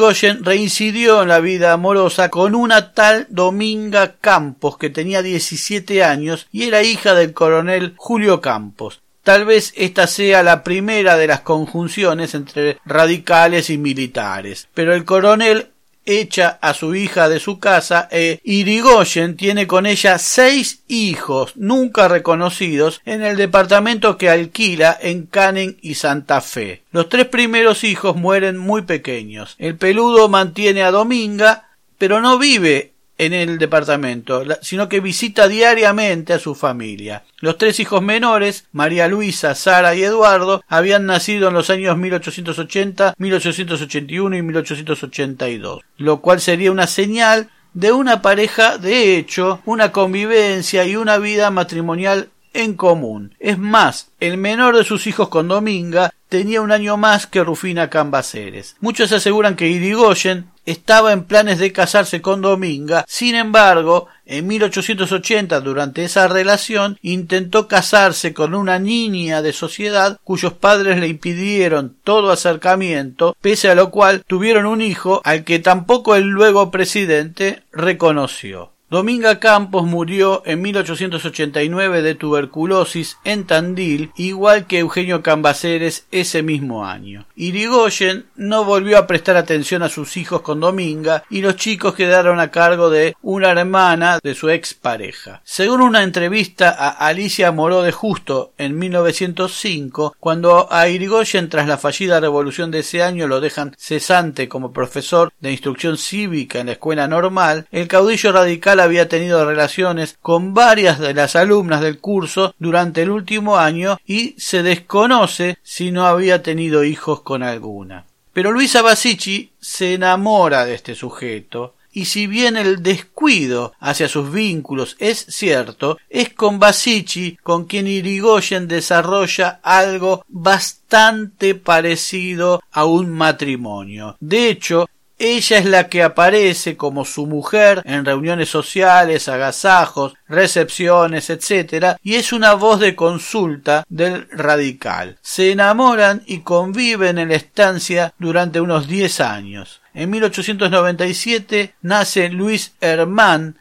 Irigoyen 0.00 0.44
reincidió 0.44 1.20
en 1.20 1.28
la 1.28 1.40
vida 1.40 1.74
amorosa 1.74 2.30
con 2.30 2.54
una 2.54 2.94
tal 2.94 3.26
Dominga 3.28 4.16
Campos 4.18 4.78
que 4.78 4.88
tenía 4.88 5.20
17 5.20 6.02
años 6.02 6.48
y 6.50 6.62
era 6.62 6.82
hija 6.82 7.12
del 7.12 7.34
coronel 7.34 7.92
Julio 7.98 8.40
Campos. 8.40 9.02
Tal 9.22 9.44
vez 9.44 9.74
esta 9.76 10.06
sea 10.06 10.42
la 10.42 10.64
primera 10.64 11.18
de 11.18 11.26
las 11.26 11.42
conjunciones 11.42 12.34
entre 12.34 12.78
radicales 12.86 13.68
y 13.68 13.76
militares, 13.76 14.68
pero 14.72 14.94
el 14.94 15.04
coronel 15.04 15.69
echa 16.04 16.58
a 16.60 16.74
su 16.74 16.94
hija 16.94 17.28
de 17.28 17.40
su 17.40 17.58
casa 17.58 18.08
e 18.10 18.40
Irigoyen 18.44 19.36
tiene 19.36 19.66
con 19.66 19.86
ella 19.86 20.18
seis 20.18 20.82
hijos 20.88 21.56
nunca 21.56 22.08
reconocidos 22.08 23.00
en 23.04 23.22
el 23.22 23.36
departamento 23.36 24.18
que 24.18 24.30
alquila 24.30 24.96
en 25.00 25.26
Canning 25.26 25.76
y 25.82 25.94
Santa 25.94 26.40
Fe. 26.40 26.82
Los 26.90 27.08
tres 27.08 27.26
primeros 27.26 27.84
hijos 27.84 28.16
mueren 28.16 28.56
muy 28.56 28.82
pequeños. 28.82 29.54
El 29.58 29.76
peludo 29.76 30.28
mantiene 30.28 30.82
a 30.82 30.90
Dominga, 30.90 31.70
pero 31.98 32.20
no 32.20 32.38
vive 32.38 32.92
en 33.20 33.34
el 33.34 33.58
departamento, 33.58 34.42
sino 34.62 34.88
que 34.88 35.00
visita 35.00 35.46
diariamente 35.46 36.32
a 36.32 36.38
su 36.38 36.54
familia. 36.54 37.22
Los 37.40 37.58
tres 37.58 37.78
hijos 37.78 38.00
menores, 38.00 38.64
María 38.72 39.08
Luisa, 39.08 39.54
Sara 39.54 39.94
y 39.94 40.02
Eduardo, 40.02 40.64
habían 40.66 41.04
nacido 41.04 41.48
en 41.48 41.54
los 41.54 41.68
años 41.68 41.98
1880, 41.98 43.14
1881 43.18 44.36
y 44.36 44.42
1882, 44.42 45.82
lo 45.98 46.20
cual 46.22 46.40
sería 46.40 46.72
una 46.72 46.86
señal 46.86 47.50
de 47.74 47.92
una 47.92 48.22
pareja 48.22 48.78
de 48.78 49.18
hecho, 49.18 49.60
una 49.66 49.92
convivencia 49.92 50.86
y 50.86 50.96
una 50.96 51.18
vida 51.18 51.50
matrimonial 51.50 52.30
en 52.54 52.72
común. 52.72 53.34
Es 53.38 53.58
más, 53.58 54.12
el 54.18 54.38
menor 54.38 54.78
de 54.78 54.84
sus 54.84 55.06
hijos 55.06 55.28
con 55.28 55.46
Dominga 55.46 56.10
tenía 56.30 56.62
un 56.62 56.72
año 56.72 56.96
más 56.96 57.26
que 57.26 57.44
Rufina 57.44 57.90
Cambaceres. 57.90 58.76
Muchos 58.80 59.12
aseguran 59.12 59.56
que 59.56 59.68
Irigoyen 59.68 60.46
estaba 60.70 61.12
en 61.12 61.24
planes 61.24 61.58
de 61.58 61.72
casarse 61.72 62.20
con 62.20 62.40
Dominga, 62.40 63.04
sin 63.08 63.34
embargo, 63.34 64.08
en 64.26 64.46
1880, 64.46 65.60
durante 65.60 66.04
esa 66.04 66.28
relación, 66.28 66.98
intentó 67.02 67.66
casarse 67.66 68.32
con 68.32 68.54
una 68.54 68.78
niña 68.78 69.42
de 69.42 69.52
sociedad 69.52 70.18
cuyos 70.22 70.52
padres 70.52 70.98
le 70.98 71.08
impidieron 71.08 71.96
todo 72.04 72.30
acercamiento, 72.30 73.36
pese 73.40 73.70
a 73.70 73.74
lo 73.74 73.90
cual 73.90 74.22
tuvieron 74.26 74.66
un 74.66 74.82
hijo 74.82 75.20
al 75.24 75.44
que 75.44 75.58
tampoco 75.58 76.14
el 76.14 76.28
luego 76.28 76.70
presidente 76.70 77.64
reconoció. 77.72 78.72
Dominga 78.90 79.38
Campos 79.38 79.86
murió 79.86 80.42
en 80.46 80.62
1889 80.62 82.02
de 82.02 82.16
tuberculosis 82.16 83.18
en 83.22 83.44
Tandil, 83.46 84.10
igual 84.16 84.66
que 84.66 84.80
Eugenio 84.80 85.22
Cambaceres 85.22 86.08
ese 86.10 86.42
mismo 86.42 86.84
año. 86.84 87.24
Irigoyen 87.36 88.26
no 88.34 88.64
volvió 88.64 88.98
a 88.98 89.06
prestar 89.06 89.36
atención 89.36 89.84
a 89.84 89.88
sus 89.88 90.16
hijos 90.16 90.40
con 90.40 90.58
Dominga 90.58 91.22
y 91.30 91.40
los 91.40 91.54
chicos 91.54 91.94
quedaron 91.94 92.40
a 92.40 92.50
cargo 92.50 92.90
de 92.90 93.14
una 93.22 93.52
hermana 93.52 94.18
de 94.20 94.34
su 94.34 94.50
expareja. 94.50 95.40
Según 95.44 95.82
una 95.82 96.02
entrevista 96.02 96.70
a 96.70 96.88
Alicia 97.06 97.52
Moró 97.52 97.82
de 97.82 97.92
Justo 97.92 98.54
en 98.58 98.76
1905, 98.76 100.16
cuando 100.18 100.66
a 100.68 100.88
Irigoyen 100.88 101.48
tras 101.48 101.68
la 101.68 101.78
fallida 101.78 102.18
revolución 102.18 102.72
de 102.72 102.80
ese 102.80 103.04
año 103.04 103.28
lo 103.28 103.40
dejan 103.40 103.76
cesante 103.78 104.48
como 104.48 104.72
profesor 104.72 105.32
de 105.38 105.52
instrucción 105.52 105.96
cívica 105.96 106.58
en 106.58 106.66
la 106.66 106.72
escuela 106.72 107.06
normal, 107.06 107.68
el 107.70 107.86
caudillo 107.86 108.32
radical 108.32 108.79
había 108.80 109.08
tenido 109.08 109.44
relaciones 109.44 110.16
con 110.20 110.54
varias 110.54 110.98
de 110.98 111.14
las 111.14 111.36
alumnas 111.36 111.80
del 111.80 111.98
curso 111.98 112.54
durante 112.58 113.02
el 113.02 113.10
último 113.10 113.56
año 113.56 113.98
y 114.06 114.34
se 114.38 114.62
desconoce 114.62 115.58
si 115.62 115.90
no 115.90 116.06
había 116.06 116.42
tenido 116.42 116.84
hijos 116.84 117.20
con 117.20 117.42
alguna. 117.42 118.06
Pero 118.32 118.52
Luisa 118.52 118.82
Basici 118.82 119.52
se 119.60 119.94
enamora 119.94 120.64
de 120.64 120.74
este 120.74 120.94
sujeto 120.94 121.74
y 121.92 122.04
si 122.04 122.26
bien 122.26 122.56
el 122.56 122.82
descuido 122.82 123.72
hacia 123.80 124.08
sus 124.08 124.30
vínculos 124.30 124.96
es 125.00 125.26
cierto, 125.28 125.98
es 126.08 126.32
con 126.32 126.60
Basici 126.60 127.36
con 127.42 127.64
quien 127.64 127.88
Irigoyen 127.88 128.68
desarrolla 128.68 129.60
algo 129.62 130.24
bastante 130.28 131.56
parecido 131.56 132.62
a 132.70 132.84
un 132.84 133.10
matrimonio. 133.10 134.16
De 134.20 134.48
hecho, 134.48 134.88
ella 135.20 135.58
es 135.58 135.66
la 135.66 135.88
que 135.88 136.02
aparece 136.02 136.78
como 136.78 137.04
su 137.04 137.26
mujer 137.26 137.82
en 137.84 138.06
reuniones 138.06 138.48
sociales, 138.48 139.28
agasajos, 139.28 140.14
recepciones, 140.26 141.28
etc. 141.28 141.96
y 142.02 142.14
es 142.14 142.32
una 142.32 142.54
voz 142.54 142.80
de 142.80 142.96
consulta 142.96 143.84
del 143.90 144.26
radical. 144.30 145.18
Se 145.20 145.52
enamoran 145.52 146.22
y 146.24 146.40
conviven 146.40 147.18
en 147.18 147.28
la 147.28 147.34
estancia 147.34 148.14
durante 148.18 148.62
unos 148.62 148.88
diez 148.88 149.20
años. 149.20 149.82
En 149.92 150.08
1897 150.08 151.74
nace 151.82 152.30
Luis 152.30 152.72
Hermann, 152.80 153.58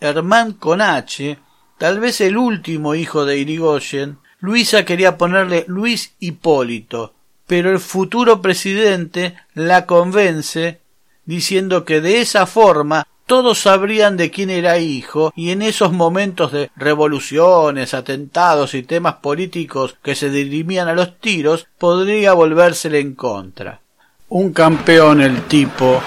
Hermann 0.00 0.54
con 0.54 0.80
H, 0.80 1.38
tal 1.76 2.00
vez 2.00 2.22
el 2.22 2.38
último 2.38 2.94
hijo 2.94 3.26
de 3.26 3.36
Irigoyen. 3.36 4.18
Luisa 4.40 4.86
quería 4.86 5.18
ponerle 5.18 5.66
Luis 5.68 6.14
Hipólito, 6.20 7.12
pero 7.46 7.70
el 7.70 7.80
futuro 7.80 8.40
presidente 8.40 9.34
la 9.52 9.84
convence 9.84 10.85
diciendo 11.26 11.84
que 11.84 12.00
de 12.00 12.20
esa 12.20 12.46
forma 12.46 13.06
todos 13.26 13.58
sabrían 13.58 14.16
de 14.16 14.30
quién 14.30 14.50
era 14.50 14.78
hijo 14.78 15.32
y 15.34 15.50
en 15.50 15.60
esos 15.60 15.92
momentos 15.92 16.52
de 16.52 16.70
revoluciones, 16.76 17.92
atentados 17.92 18.74
y 18.74 18.84
temas 18.84 19.16
políticos 19.16 19.96
que 20.02 20.14
se 20.14 20.30
dirimían 20.30 20.88
a 20.88 20.94
los 20.94 21.18
tiros 21.18 21.66
podría 21.76 22.32
volvérsele 22.32 23.00
en 23.00 23.14
contra. 23.14 23.80
Un 24.28 24.52
campeón 24.52 25.20
el 25.20 25.42
tipo 25.42 26.00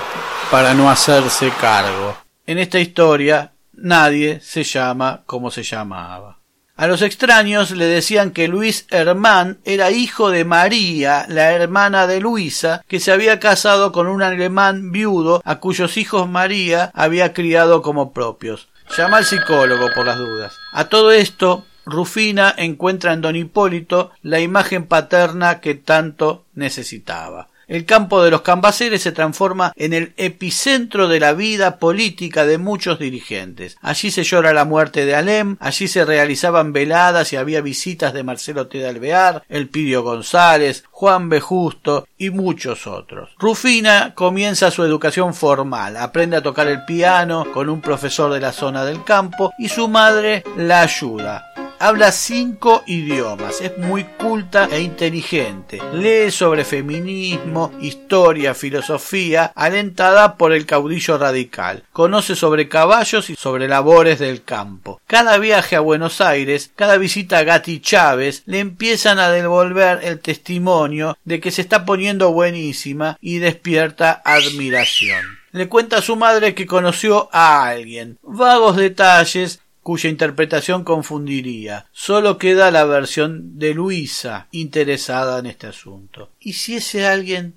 para 0.50 0.74
no 0.74 0.90
hacerse 0.90 1.52
cargo. 1.60 2.18
En 2.48 2.58
esta 2.58 2.80
historia 2.80 3.52
nadie 3.74 4.40
se 4.42 4.64
llama 4.64 5.22
como 5.26 5.52
se 5.52 5.64
llamaba. 5.64 6.39
A 6.80 6.88
los 6.88 7.02
extraños 7.02 7.72
le 7.72 7.88
decían 7.88 8.32
que 8.32 8.48
Luis 8.48 8.88
Hermann 8.90 9.60
era 9.66 9.92
hijo 9.92 10.30
de 10.30 10.46
María, 10.46 11.26
la 11.28 11.52
hermana 11.52 12.08
de 12.08 12.22
Luisa, 12.22 12.86
que 12.88 13.02
se 13.02 13.12
había 13.12 13.38
casado 13.38 13.92
con 13.92 14.08
un 14.08 14.22
alemán 14.22 14.94
viudo 14.94 15.42
a 15.44 15.60
cuyos 15.60 15.98
hijos 15.98 16.30
María 16.30 16.90
había 16.94 17.34
criado 17.34 17.82
como 17.82 18.14
propios. 18.14 18.70
Llama 18.98 19.18
al 19.18 19.26
psicólogo 19.26 19.90
por 19.94 20.06
las 20.06 20.20
dudas. 20.20 20.54
A 20.72 20.86
todo 20.86 21.12
esto, 21.12 21.66
Rufina 21.86 22.56
encuentra 22.56 23.12
en 23.12 23.20
don 23.20 23.36
Hipólito 23.36 24.12
la 24.22 24.40
imagen 24.40 24.86
paterna 24.86 25.60
que 25.60 25.76
tanto 25.76 26.46
necesitaba. 26.54 27.49
El 27.70 27.86
campo 27.86 28.24
de 28.24 28.32
los 28.32 28.42
cambaceres 28.42 29.04
se 29.04 29.12
transforma 29.12 29.74
en 29.76 29.94
el 29.94 30.14
epicentro 30.18 31.08
de 31.08 31.20
la 31.20 31.34
vida 31.34 31.78
política 31.78 32.44
de 32.48 32.58
muchos 32.58 32.98
dirigentes. 32.98 33.78
Allí 33.80 34.10
se 34.10 34.24
llora 34.24 34.54
la 34.54 34.66
muerte 34.66 35.06
de 35.06 35.14
Alem, 35.14 35.56
allí 35.60 35.88
se 35.88 36.04
realizaban 36.04 36.74
veladas 36.74 37.32
y 37.32 37.36
había 37.36 37.62
visitas 37.62 38.12
de 38.12 38.24
Marcelo 38.24 38.66
T. 38.68 38.80
de 38.80 38.88
Alvear, 38.88 39.44
Elpidio 39.50 40.02
González, 40.02 40.84
Juan 40.90 41.30
B. 41.30 41.40
Justo 41.40 42.08
y 42.18 42.32
muchos 42.32 42.88
otros. 42.88 43.30
Rufina 43.38 44.16
comienza 44.16 44.72
su 44.72 44.84
educación 44.84 45.36
formal, 45.36 45.96
aprende 45.98 46.38
a 46.38 46.42
tocar 46.42 46.68
el 46.68 46.86
piano 46.86 47.46
con 47.54 47.70
un 47.70 47.82
profesor 47.82 48.34
de 48.34 48.40
la 48.40 48.52
zona 48.52 48.84
del 48.84 49.04
campo 49.04 49.54
y 49.60 49.70
su 49.70 49.88
madre 49.88 50.44
la 50.58 50.82
ayuda 50.82 51.54
habla 51.80 52.12
cinco 52.12 52.84
idiomas, 52.86 53.62
es 53.62 53.78
muy 53.78 54.04
culta 54.04 54.68
e 54.72 54.82
inteligente, 54.82 55.82
lee 55.94 56.30
sobre 56.30 56.66
feminismo, 56.66 57.72
historia, 57.82 58.54
filosofía, 58.54 59.52
alentada 59.56 60.36
por 60.36 60.52
el 60.52 60.66
caudillo 60.66 61.18
radical, 61.18 61.84
conoce 61.94 62.36
sobre 62.36 62.68
caballos 62.68 63.30
y 63.30 63.36
sobre 63.36 63.68
labores 63.68 64.20
del 64.20 64.44
campo. 64.44 65.02
Cada 65.08 65.38
viaje 65.38 65.76
a 65.76 65.80
Buenos 65.80 66.22
Aires, 66.22 66.72
cada 66.76 66.98
visita 66.98 67.40
a 67.40 67.44
Gatti 67.44 67.80
Chávez, 67.80 68.44
le 68.46 68.60
empiezan 68.60 69.20
a 69.20 69.30
devolver 69.30 70.02
el 70.04 70.20
testimonio 70.20 71.18
de 71.24 71.40
que 71.40 71.52
se 71.52 71.62
está 71.62 71.86
poniendo 71.86 72.34
buenísima 72.34 73.18
y 73.22 73.40
despierta 73.40 74.22
admiración. 74.26 75.40
Le 75.52 75.68
cuenta 75.68 75.98
a 75.98 76.02
su 76.02 76.16
madre 76.16 76.54
que 76.54 76.68
conoció 76.68 77.30
a 77.32 77.68
alguien. 77.68 78.20
Vagos 78.22 78.76
detalles 78.76 79.62
cuya 79.82 80.10
interpretación 80.10 80.84
confundiría. 80.84 81.86
Solo 81.92 82.38
queda 82.38 82.72
la 82.72 82.86
versión 82.86 83.58
de 83.58 83.74
Luisa 83.74 84.48
interesada 84.52 85.40
en 85.40 85.46
este 85.48 85.68
asunto. 85.68 86.30
¿Y 86.40 86.54
si 86.54 86.76
ese 86.76 87.06
alguien 87.06 87.56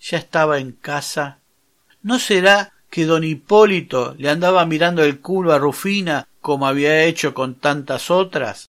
ya 0.00 0.18
estaba 0.18 0.58
en 0.58 0.72
casa? 0.72 1.38
¿No 2.02 2.18
será 2.18 2.72
que 2.90 3.06
don 3.06 3.24
Hipólito 3.24 4.14
le 4.18 4.28
andaba 4.28 4.66
mirando 4.66 5.02
el 5.02 5.20
culo 5.20 5.52
a 5.52 5.58
Rufina 5.58 6.28
como 6.40 6.66
había 6.66 7.04
hecho 7.04 7.34
con 7.34 7.54
tantas 7.54 8.10
otras? 8.10 8.68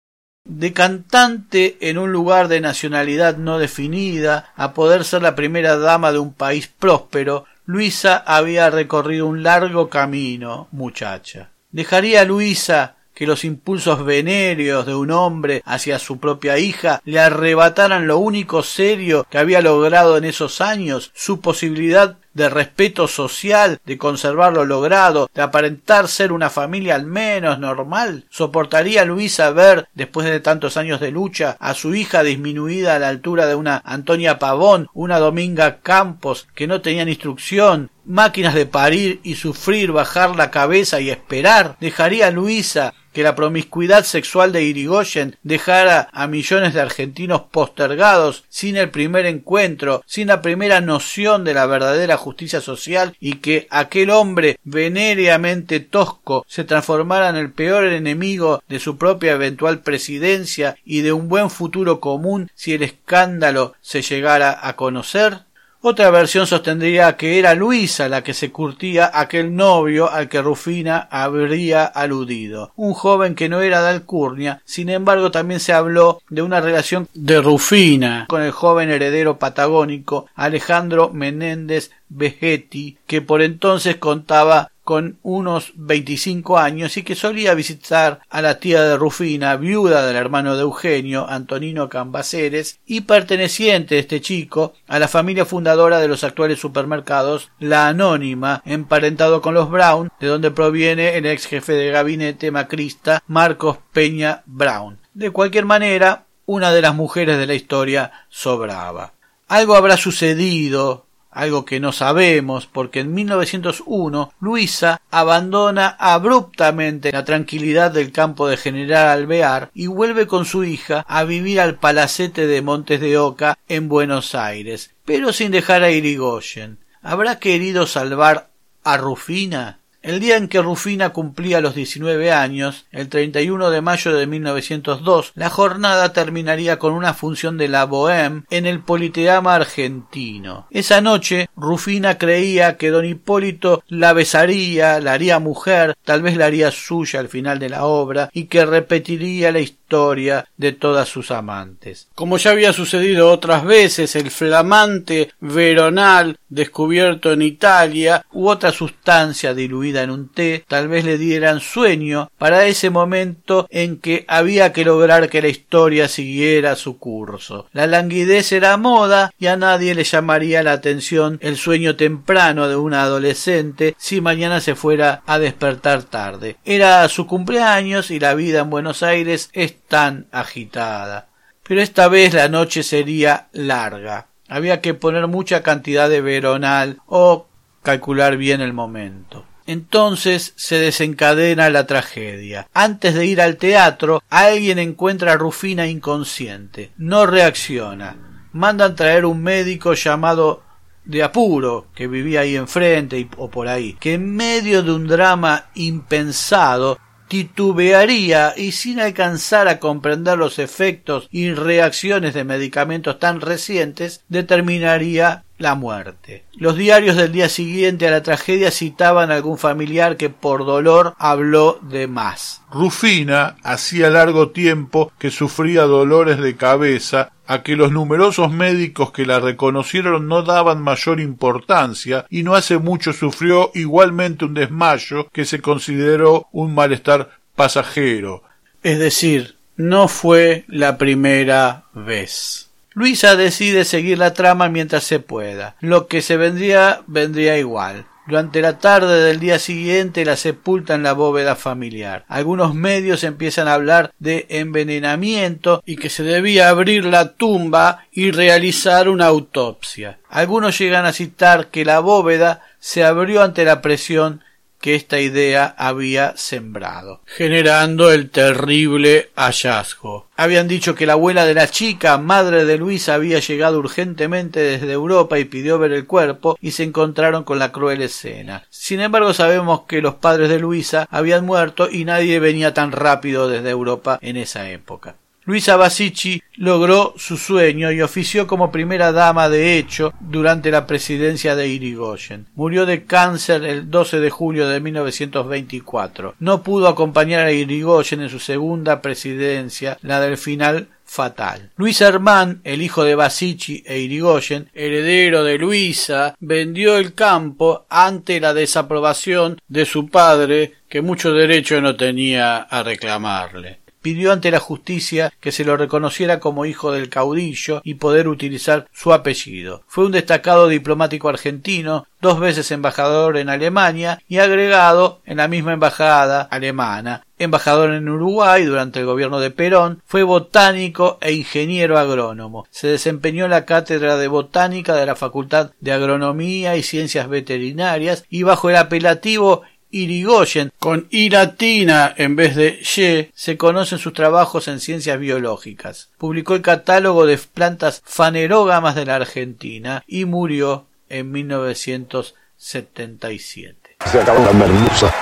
De 0.45 0.73
cantante 0.73 1.77
en 1.81 1.97
un 1.99 2.11
lugar 2.11 2.47
de 2.47 2.59
nacionalidad 2.59 3.37
no 3.37 3.59
definida, 3.59 4.51
a 4.55 4.73
poder 4.73 5.03
ser 5.03 5.21
la 5.21 5.35
primera 5.35 5.77
dama 5.77 6.11
de 6.11 6.19
un 6.19 6.33
país 6.33 6.67
próspero, 6.67 7.45
Luisa 7.65 8.17
había 8.17 8.71
recorrido 8.71 9.27
un 9.27 9.43
largo 9.43 9.89
camino, 9.89 10.67
muchacha. 10.71 11.51
¿Dejaría 11.71 12.25
Luisa 12.25 12.95
que 13.13 13.27
los 13.27 13.43
impulsos 13.43 14.05
venéreos 14.05 14.85
de 14.85 14.95
un 14.95 15.11
hombre 15.11 15.61
hacia 15.65 15.99
su 15.99 16.19
propia 16.19 16.57
hija 16.57 17.01
le 17.03 17.19
arrebataran 17.19 18.07
lo 18.07 18.17
único 18.17 18.63
serio 18.63 19.27
que 19.29 19.37
había 19.37 19.61
logrado 19.61 20.17
en 20.17 20.23
esos 20.23 20.61
años, 20.61 21.11
su 21.13 21.41
posibilidad 21.41 22.17
de 22.33 22.49
respeto 22.49 23.07
social, 23.07 23.79
de 23.85 23.97
conservar 23.97 24.53
lo 24.53 24.65
logrado, 24.65 25.29
de 25.33 25.41
aparentar 25.41 26.07
ser 26.07 26.31
una 26.31 26.49
familia 26.49 26.95
al 26.95 27.05
menos 27.05 27.59
normal? 27.59 28.25
¿Soportaría 28.29 29.05
Luisa 29.05 29.51
ver, 29.51 29.87
después 29.93 30.27
de 30.27 30.39
tantos 30.39 30.77
años 30.77 30.99
de 30.99 31.11
lucha, 31.11 31.57
a 31.59 31.73
su 31.73 31.95
hija 31.95 32.23
disminuida 32.23 32.95
a 32.95 32.99
la 32.99 33.09
altura 33.09 33.47
de 33.47 33.55
una 33.55 33.81
Antonia 33.85 34.39
Pavón, 34.39 34.89
una 34.93 35.19
Dominga 35.19 35.79
Campos, 35.81 36.47
que 36.55 36.67
no 36.67 36.81
tenían 36.81 37.09
instrucción, 37.09 37.89
máquinas 38.05 38.53
de 38.53 38.65
parir 38.65 39.19
y 39.23 39.35
sufrir, 39.35 39.91
bajar 39.91 40.35
la 40.35 40.51
cabeza 40.51 40.99
y 40.99 41.09
esperar? 41.09 41.77
¿Dejaría 41.79 42.31
Luisa 42.31 42.93
que 43.13 43.23
la 43.23 43.35
promiscuidad 43.35 44.03
sexual 44.03 44.51
de 44.51 44.63
Irigoyen 44.63 45.37
dejara 45.43 46.09
a 46.13 46.27
millones 46.27 46.73
de 46.73 46.81
argentinos 46.81 47.41
postergados 47.51 48.43
sin 48.49 48.77
el 48.77 48.91
primer 48.91 49.25
encuentro, 49.25 50.03
sin 50.05 50.27
la 50.27 50.41
primera 50.41 50.79
noción 50.81 51.43
de 51.43 51.53
la 51.53 51.65
verdadera 51.65 52.17
justicia 52.19 52.61
social 52.61 53.15
y 53.19 53.37
que 53.37 53.67
aquel 53.71 54.11
hombre 54.11 54.59
venéreamente 54.63 55.79
tosco 55.79 56.45
se 56.47 56.63
transformara 56.63 57.29
en 57.29 57.35
el 57.35 57.51
peor 57.51 57.85
enemigo 57.85 58.61
de 58.69 58.79
su 58.79 58.97
propia 58.97 59.33
eventual 59.33 59.81
presidencia 59.81 60.77
y 60.85 61.01
de 61.01 61.13
un 61.13 61.27
buen 61.27 61.49
futuro 61.49 61.99
común 61.99 62.51
si 62.53 62.73
el 62.73 62.83
escándalo 62.83 63.73
se 63.81 64.01
llegara 64.03 64.59
a 64.61 64.75
conocer? 64.75 65.48
Otra 65.81 66.09
versión 66.09 66.45
sostendría 66.45 67.15
que 67.15 67.39
era 67.39 67.55
Luisa 67.55 68.09
la 68.09 68.21
que 68.21 68.33
se 68.33 68.51
curtía 68.51 69.09
aquel 69.13 69.55
novio 69.55 70.11
al 70.11 70.27
que 70.27 70.41
Rufina 70.41 71.07
habría 71.09 71.85
aludido, 71.85 72.73
un 72.75 72.93
joven 72.93 73.33
que 73.33 73.47
no 73.47 73.61
era 73.61 73.81
de 73.81 73.91
Alcurnia, 73.91 74.61
sin 74.65 74.89
embargo 74.89 75.31
también 75.31 75.61
se 75.61 75.71
habló 75.71 76.21
de 76.29 76.41
una 76.41 76.59
relación 76.59 77.07
de 77.13 77.41
Rufina 77.41 78.25
con 78.27 78.41
el 78.41 78.51
joven 78.51 78.89
heredero 78.89 79.39
patagónico 79.39 80.25
Alejandro 80.35 81.11
Menéndez 81.13 81.91
Vegetti, 82.09 82.97
que 83.07 83.21
por 83.21 83.41
entonces 83.41 83.95
contaba 83.95 84.71
con 84.89 85.19
unos 85.21 85.73
veinticinco 85.75 86.57
años 86.57 86.97
y 86.97 87.03
que 87.03 87.13
solía 87.13 87.53
visitar 87.53 88.21
a 88.27 88.41
la 88.41 88.57
tía 88.57 88.81
de 88.81 88.97
Rufina, 88.97 89.55
viuda 89.55 90.03
del 90.03 90.15
hermano 90.15 90.55
de 90.55 90.63
Eugenio, 90.63 91.27
Antonino 91.29 91.89
Cambaceres, 91.89 92.79
y 92.87 93.01
perteneciente 93.01 93.99
este 93.99 94.19
chico 94.19 94.73
a 94.87 94.97
la 94.97 95.07
familia 95.07 95.45
fundadora 95.45 95.99
de 95.99 96.07
los 96.07 96.23
actuales 96.23 96.57
supermercados 96.57 97.51
La 97.59 97.87
Anónima, 97.87 98.63
emparentado 98.65 99.43
con 99.43 99.53
los 99.53 99.69
Brown, 99.69 100.09
de 100.19 100.25
donde 100.25 100.49
proviene 100.49 101.17
el 101.17 101.27
ex 101.27 101.45
jefe 101.45 101.73
de 101.73 101.91
gabinete 101.91 102.49
macrista 102.49 103.21
Marcos 103.27 103.77
Peña 103.93 104.41
Brown. 104.47 104.97
De 105.13 105.29
cualquier 105.29 105.65
manera, 105.65 106.25
una 106.47 106.71
de 106.71 106.81
las 106.81 106.95
mujeres 106.95 107.37
de 107.37 107.45
la 107.45 107.53
historia 107.53 108.25
sobraba. 108.29 109.13
Algo 109.47 109.75
habrá 109.75 109.97
sucedido 109.97 111.05
algo 111.39 111.65
que 111.65 111.79
no 111.79 111.91
sabemos 111.91 112.67
porque 112.67 112.99
en 112.99 113.13
1901 113.13 114.33
Luisa 114.39 115.01
abandona 115.11 115.95
abruptamente 115.99 117.11
la 117.11 117.25
tranquilidad 117.25 117.91
del 117.91 118.11
campo 118.11 118.47
de 118.47 118.57
General 118.57 119.07
Alvear 119.07 119.71
y 119.73 119.87
vuelve 119.87 120.27
con 120.27 120.45
su 120.45 120.63
hija 120.63 121.05
a 121.07 121.23
vivir 121.23 121.59
al 121.59 121.75
palacete 121.75 122.47
de 122.47 122.61
Montes 122.61 122.99
de 122.99 123.17
Oca 123.17 123.57
en 123.67 123.87
Buenos 123.87 124.35
Aires, 124.35 124.91
pero 125.05 125.33
sin 125.33 125.51
dejar 125.51 125.83
a 125.83 125.91
Irigoyen. 125.91 126.79
¿Habrá 127.01 127.39
querido 127.39 127.87
salvar 127.87 128.49
a 128.83 128.97
Rufina? 128.97 129.79
El 130.01 130.21
día 130.21 130.37
en 130.37 130.47
que 130.47 130.61
Rufina 130.61 131.09
cumplía 131.09 131.59
los 131.59 131.75
19 131.75 132.31
años, 132.31 132.85
el 132.91 133.09
31 133.09 133.69
de 133.69 133.81
mayo 133.81 134.13
de 134.15 134.27
1902, 134.27 135.33
la 135.35 135.49
jornada 135.49 136.13
terminaría 136.13 136.79
con 136.79 136.93
una 136.93 137.13
función 137.13 137.57
de 137.57 137.67
la 137.67 137.85
Bohème 137.85 138.45
en 138.49 138.65
el 138.65 138.79
Politeama 138.79 139.55
argentino. 139.55 140.67
Esa 140.71 141.01
noche, 141.01 141.49
Rufina 141.57 142.17
creía 142.17 142.77
que 142.77 142.91
don 142.91 143.03
Hipólito 143.03 143.83
la 143.89 144.13
besaría, 144.13 145.01
la 145.01 145.13
haría 145.13 145.39
mujer, 145.39 145.97
tal 146.05 146.21
vez 146.21 146.37
la 146.37 146.45
haría 146.45 146.71
suya 146.71 147.19
al 147.19 147.27
final 147.27 147.59
de 147.59 147.69
la 147.69 147.83
obra 147.83 148.29
y 148.31 148.45
que 148.45 148.65
repetiría 148.65 149.51
la 149.51 149.59
historia 149.59 150.45
de 150.55 150.71
todas 150.71 151.09
sus 151.09 151.31
amantes. 151.31 152.07
Como 152.15 152.37
ya 152.37 152.51
había 152.51 152.71
sucedido 152.71 153.29
otras 153.31 153.65
veces, 153.65 154.15
el 154.15 154.31
flamante 154.31 155.31
veronal 155.41 156.37
descubierto 156.47 157.33
en 157.33 157.41
Italia 157.41 158.23
u 158.31 158.47
otra 158.47 158.71
sustancia 158.71 159.53
diluida 159.53 159.88
en 159.97 160.11
un 160.11 160.29
té, 160.29 160.63
tal 160.67 160.87
vez 160.87 161.05
le 161.05 161.17
dieran 161.17 161.59
sueño 161.59 162.29
para 162.37 162.65
ese 162.65 162.89
momento 162.89 163.67
en 163.69 163.99
que 163.99 164.25
había 164.27 164.71
que 164.71 164.85
lograr 164.85 165.29
que 165.29 165.41
la 165.41 165.47
historia 165.47 166.07
siguiera 166.07 166.75
su 166.75 166.97
curso. 166.97 167.67
La 167.73 167.87
languidez 167.87 168.51
era 168.51 168.77
moda 168.77 169.31
y 169.39 169.47
a 169.47 169.57
nadie 169.57 169.95
le 169.95 170.03
llamaría 170.03 170.63
la 170.63 170.73
atención 170.73 171.37
el 171.41 171.57
sueño 171.57 171.95
temprano 171.95 172.67
de 172.67 172.75
una 172.75 173.03
adolescente 173.03 173.95
si 173.97 174.21
mañana 174.21 174.61
se 174.61 174.75
fuera 174.75 175.21
a 175.25 175.39
despertar 175.39 176.03
tarde. 176.03 176.57
Era 176.65 177.07
su 177.09 177.27
cumpleaños 177.27 178.11
y 178.11 178.19
la 178.19 178.33
vida 178.35 178.61
en 178.61 178.69
Buenos 178.69 179.03
Aires 179.03 179.49
es 179.53 179.75
tan 179.87 180.27
agitada. 180.31 181.27
Pero 181.67 181.81
esta 181.81 182.07
vez 182.07 182.33
la 182.33 182.49
noche 182.49 182.81
sería 182.83 183.47
larga. 183.51 184.27
Había 184.47 184.81
que 184.81 184.95
poner 184.95 185.27
mucha 185.27 185.61
cantidad 185.61 186.09
de 186.09 186.21
veronal 186.21 186.97
o 187.05 187.47
calcular 187.83 188.37
bien 188.37 188.61
el 188.61 188.73
momento. 188.73 189.45
Entonces 189.69 190.53
se 190.55 190.79
desencadena 190.79 191.69
la 191.69 191.85
tragedia. 191.85 192.67
Antes 192.73 193.13
de 193.13 193.27
ir 193.27 193.39
al 193.39 193.57
teatro, 193.57 194.23
alguien 194.27 194.79
encuentra 194.79 195.33
a 195.33 195.37
Rufina 195.37 195.85
inconsciente. 195.85 196.89
No 196.97 197.27
reacciona. 197.27 198.15
Mandan 198.51 198.95
traer 198.95 199.25
un 199.25 199.43
médico 199.43 199.93
llamado 199.93 200.63
de 201.05 201.21
apuro 201.21 201.85
que 201.93 202.07
vivía 202.07 202.39
ahí 202.39 202.55
enfrente 202.55 203.29
o 203.37 203.51
por 203.51 203.67
ahí, 203.67 203.93
que 203.99 204.15
en 204.15 204.35
medio 204.35 204.81
de 204.81 204.91
un 204.91 205.05
drama 205.05 205.67
impensado 205.75 206.97
titubearía 207.29 208.53
y 208.57 208.73
sin 208.73 208.99
alcanzar 208.99 209.69
a 209.69 209.79
comprender 209.79 210.37
los 210.37 210.59
efectos 210.59 211.29
y 211.31 211.53
reacciones 211.53 212.33
de 212.33 212.43
medicamentos 212.43 213.19
tan 213.19 213.39
recientes, 213.39 214.23
determinaría 214.27 215.45
la 215.59 215.75
muerte. 215.75 216.45
Los 216.53 216.75
diarios 216.75 217.17
del 217.17 217.31
día 217.31 217.49
siguiente 217.49 218.07
a 218.07 218.11
la 218.11 218.23
tragedia 218.23 218.71
citaban 218.71 219.29
a 219.29 219.35
algún 219.35 219.57
familiar 219.57 220.17
que 220.17 220.29
por 220.29 220.65
dolor 220.65 221.13
habló 221.19 221.79
de 221.83 222.07
más. 222.07 222.61
Rufina 222.71 223.57
hacía 223.61 224.09
largo 224.09 224.49
tiempo 224.49 225.11
que 225.19 225.29
sufría 225.29 225.83
dolores 225.83 226.39
de 226.39 226.55
cabeza 226.55 227.31
a 227.49 227.63
que 227.63 227.75
los 227.75 227.91
numerosos 227.91 228.51
médicos 228.51 229.11
que 229.11 229.25
la 229.25 229.39
reconocieron 229.39 230.27
no 230.27 230.43
daban 230.43 230.83
mayor 230.83 231.19
importancia 231.19 232.27
y 232.29 232.43
no 232.43 232.53
hace 232.53 232.77
mucho 232.77 233.11
sufrió 233.11 233.71
igualmente 233.73 234.45
un 234.45 234.53
desmayo 234.53 235.27
que 235.33 235.45
se 235.45 235.59
consideró 235.59 236.47
un 236.51 236.75
malestar 236.75 237.31
pasajero. 237.55 238.43
Es 238.83 238.99
decir, 238.99 239.55
no 239.77 240.07
fue 240.07 240.63
la 240.67 240.99
primera 240.99 241.85
vez. 241.95 242.69
Luisa 242.93 243.35
decide 243.35 243.83
seguir 243.83 244.19
la 244.19 244.35
trama 244.35 244.69
mientras 244.69 245.03
se 245.03 245.19
pueda. 245.19 245.75
Lo 245.81 246.05
que 246.05 246.21
se 246.21 246.37
vendría 246.37 247.01
vendría 247.07 247.57
igual. 247.57 248.05
Durante 248.29 248.61
la 248.61 248.77
tarde 248.77 249.23
del 249.23 249.39
día 249.39 249.57
siguiente 249.57 250.23
la 250.23 250.35
sepulta 250.35 250.93
en 250.93 251.01
la 251.01 251.13
bóveda 251.13 251.55
familiar. 251.55 252.25
Algunos 252.27 252.75
medios 252.75 253.23
empiezan 253.23 253.67
a 253.67 253.73
hablar 253.73 254.13
de 254.19 254.45
envenenamiento 254.49 255.81
y 255.83 255.95
que 255.95 256.11
se 256.11 256.21
debía 256.21 256.69
abrir 256.69 257.05
la 257.05 257.33
tumba 257.33 258.05
y 258.11 258.29
realizar 258.29 259.09
una 259.09 259.25
autopsia. 259.25 260.19
Algunos 260.29 260.77
llegan 260.77 261.07
a 261.07 261.11
citar 261.11 261.69
que 261.69 261.83
la 261.83 262.01
bóveda 262.01 262.61
se 262.77 263.03
abrió 263.03 263.41
ante 263.41 263.65
la 263.65 263.81
presión 263.81 264.43
que 264.79 264.95
esta 264.95 265.19
idea 265.19 265.75
había 265.77 266.35
sembrado, 266.37 267.21
generando 267.25 268.11
el 268.11 268.29
terrible 268.29 269.29
hallazgo. 269.35 270.27
Habían 270.37 270.67
dicho 270.67 270.95
que 270.95 271.05
la 271.05 271.13
abuela 271.13 271.45
de 271.45 271.53
la 271.53 271.67
chica, 271.67 272.17
madre 272.17 272.65
de 272.65 272.77
Luisa, 272.77 273.15
había 273.15 273.39
llegado 273.39 273.79
urgentemente 273.79 274.61
desde 274.61 274.91
Europa 274.91 275.37
y 275.37 275.45
pidió 275.45 275.77
ver 275.79 275.91
el 275.91 276.05
cuerpo 276.05 276.57
y 276.61 276.71
se 276.71 276.83
encontraron 276.83 277.43
con 277.43 277.59
la 277.59 277.71
cruel 277.71 278.01
escena. 278.01 278.65
Sin 278.69 279.01
embargo, 279.01 279.33
sabemos 279.33 279.81
que 279.81 280.01
los 280.01 280.15
padres 280.15 280.49
de 280.49 280.59
Luisa 280.59 281.07
habían 281.11 281.45
muerto 281.45 281.89
y 281.91 282.05
nadie 282.05 282.39
venía 282.39 282.73
tan 282.73 282.91
rápido 282.91 283.49
desde 283.49 283.69
Europa 283.69 284.17
en 284.21 284.37
esa 284.37 284.69
época. 284.69 285.15
Luisa 285.49 285.77
Basici 285.77 286.43
logró 286.57 287.15
su 287.17 287.35
sueño 287.35 287.91
y 287.91 288.03
ofició 288.03 288.45
como 288.45 288.71
primera 288.71 289.11
dama 289.11 289.49
de 289.49 289.79
hecho 289.79 290.13
durante 290.19 290.69
la 290.69 290.85
presidencia 290.85 291.55
de 291.55 291.67
Irigoyen. 291.67 292.45
Murió 292.53 292.85
de 292.85 293.05
cáncer 293.05 293.63
el 293.63 293.89
12 293.89 294.19
de 294.19 294.29
julio 294.29 294.67
de 294.67 294.79
1924. 294.79 296.35
No 296.37 296.61
pudo 296.61 296.87
acompañar 296.87 297.47
a 297.47 297.51
Irigoyen 297.51 298.21
en 298.21 298.29
su 298.29 298.37
segunda 298.37 299.01
presidencia, 299.01 299.97
la 300.03 300.19
del 300.19 300.37
final 300.37 300.89
fatal. 301.03 301.71
Luis 301.77 301.99
Hermán, 302.01 302.61
el 302.63 302.83
hijo 302.83 303.03
de 303.03 303.15
Basici 303.15 303.81
e 303.87 303.97
Irigoyen, 303.97 304.69
heredero 304.75 305.43
de 305.43 305.57
Luisa, 305.57 306.35
vendió 306.39 306.95
el 306.95 307.15
campo 307.15 307.87
ante 307.89 308.39
la 308.39 308.53
desaprobación 308.53 309.59
de 309.67 309.87
su 309.87 310.09
padre, 310.09 310.73
que 310.87 311.01
mucho 311.01 311.31
derecho 311.31 311.81
no 311.81 311.95
tenía 311.95 312.57
a 312.57 312.83
reclamarle. 312.83 313.79
Pidió 314.01 314.31
ante 314.31 314.51
la 314.51 314.59
justicia 314.59 315.31
que 315.39 315.51
se 315.51 315.65
lo 315.65 315.77
reconociera 315.77 316.39
como 316.39 316.65
hijo 316.65 316.91
del 316.91 317.09
caudillo 317.09 317.81
y 317.83 317.95
poder 317.95 318.27
utilizar 318.27 318.87
su 318.93 319.13
apellido. 319.13 319.83
Fue 319.87 320.05
un 320.05 320.11
destacado 320.11 320.67
diplomático 320.67 321.29
argentino, 321.29 322.05
dos 322.21 322.39
veces 322.39 322.71
embajador 322.71 323.37
en 323.37 323.49
Alemania 323.49 324.21
y 324.27 324.39
agregado 324.39 325.21
en 325.25 325.37
la 325.37 325.47
misma 325.47 325.73
embajada 325.73 326.41
alemana, 326.41 327.25
embajador 327.37 327.93
en 327.93 328.09
Uruguay 328.09 328.65
durante 328.65 328.99
el 328.99 329.05
gobierno 329.05 329.39
de 329.39 329.51
Perón, 329.51 330.01
fue 330.05 330.23
botánico 330.23 331.17
e 331.21 331.31
ingeniero 331.31 331.97
agrónomo. 331.97 332.67
Se 332.69 332.87
desempeñó 332.87 333.45
en 333.45 333.51
la 333.51 333.65
cátedra 333.65 334.17
de 334.17 334.27
botánica 334.27 334.95
de 334.95 335.05
la 335.05 335.15
Facultad 335.15 335.71
de 335.79 335.93
Agronomía 335.93 336.75
y 336.75 336.83
Ciencias 336.83 337.29
Veterinarias 337.29 338.25
y 338.29 338.43
bajo 338.43 338.69
el 338.69 338.75
apelativo 338.75 339.63
Irigoyen, 339.91 340.71
con 340.79 341.07
I 341.09 341.29
latina 341.29 342.13
en 342.15 342.35
vez 342.35 342.55
de 342.55 342.79
Y, 342.81 343.31
se 343.33 343.57
conocen 343.57 343.97
sus 343.99 344.13
trabajos 344.13 344.67
en 344.67 344.79
ciencias 344.79 345.19
biológicas. 345.19 346.09
Publicó 346.17 346.55
el 346.55 346.61
catálogo 346.61 347.25
de 347.25 347.37
plantas 347.37 348.01
fanerógamas 348.05 348.95
de 348.95 349.05
la 349.05 349.15
Argentina 349.15 350.03
y 350.07 350.25
murió 350.25 350.85
en 351.09 351.31
1977. 351.31 353.95
Se 354.05 354.19
acabó 354.19 354.45
la 354.45 354.53
merluza. 354.53 355.13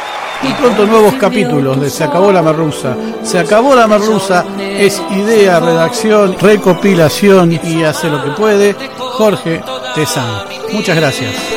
Y 0.44 0.54
pronto 0.54 0.86
nuevos 0.86 1.16
capítulos 1.16 1.82
de 1.82 1.90
Se 1.90 2.04
acabó 2.04 2.32
la 2.32 2.44
merluza. 2.44 2.96
Se 3.24 3.40
acabó 3.40 3.74
la 3.76 3.88
merluza 3.88 4.46
es 4.60 5.02
idea, 5.12 5.60
redacción, 5.60 6.38
recopilación 6.40 7.60
y 7.64 7.84
hace 7.84 8.08
lo 8.10 8.24
que 8.24 8.30
puede 8.32 8.76
Jorge 8.98 9.62
Tezán. 9.96 10.46
Muchas 10.72 10.96
gracias. 10.96 11.57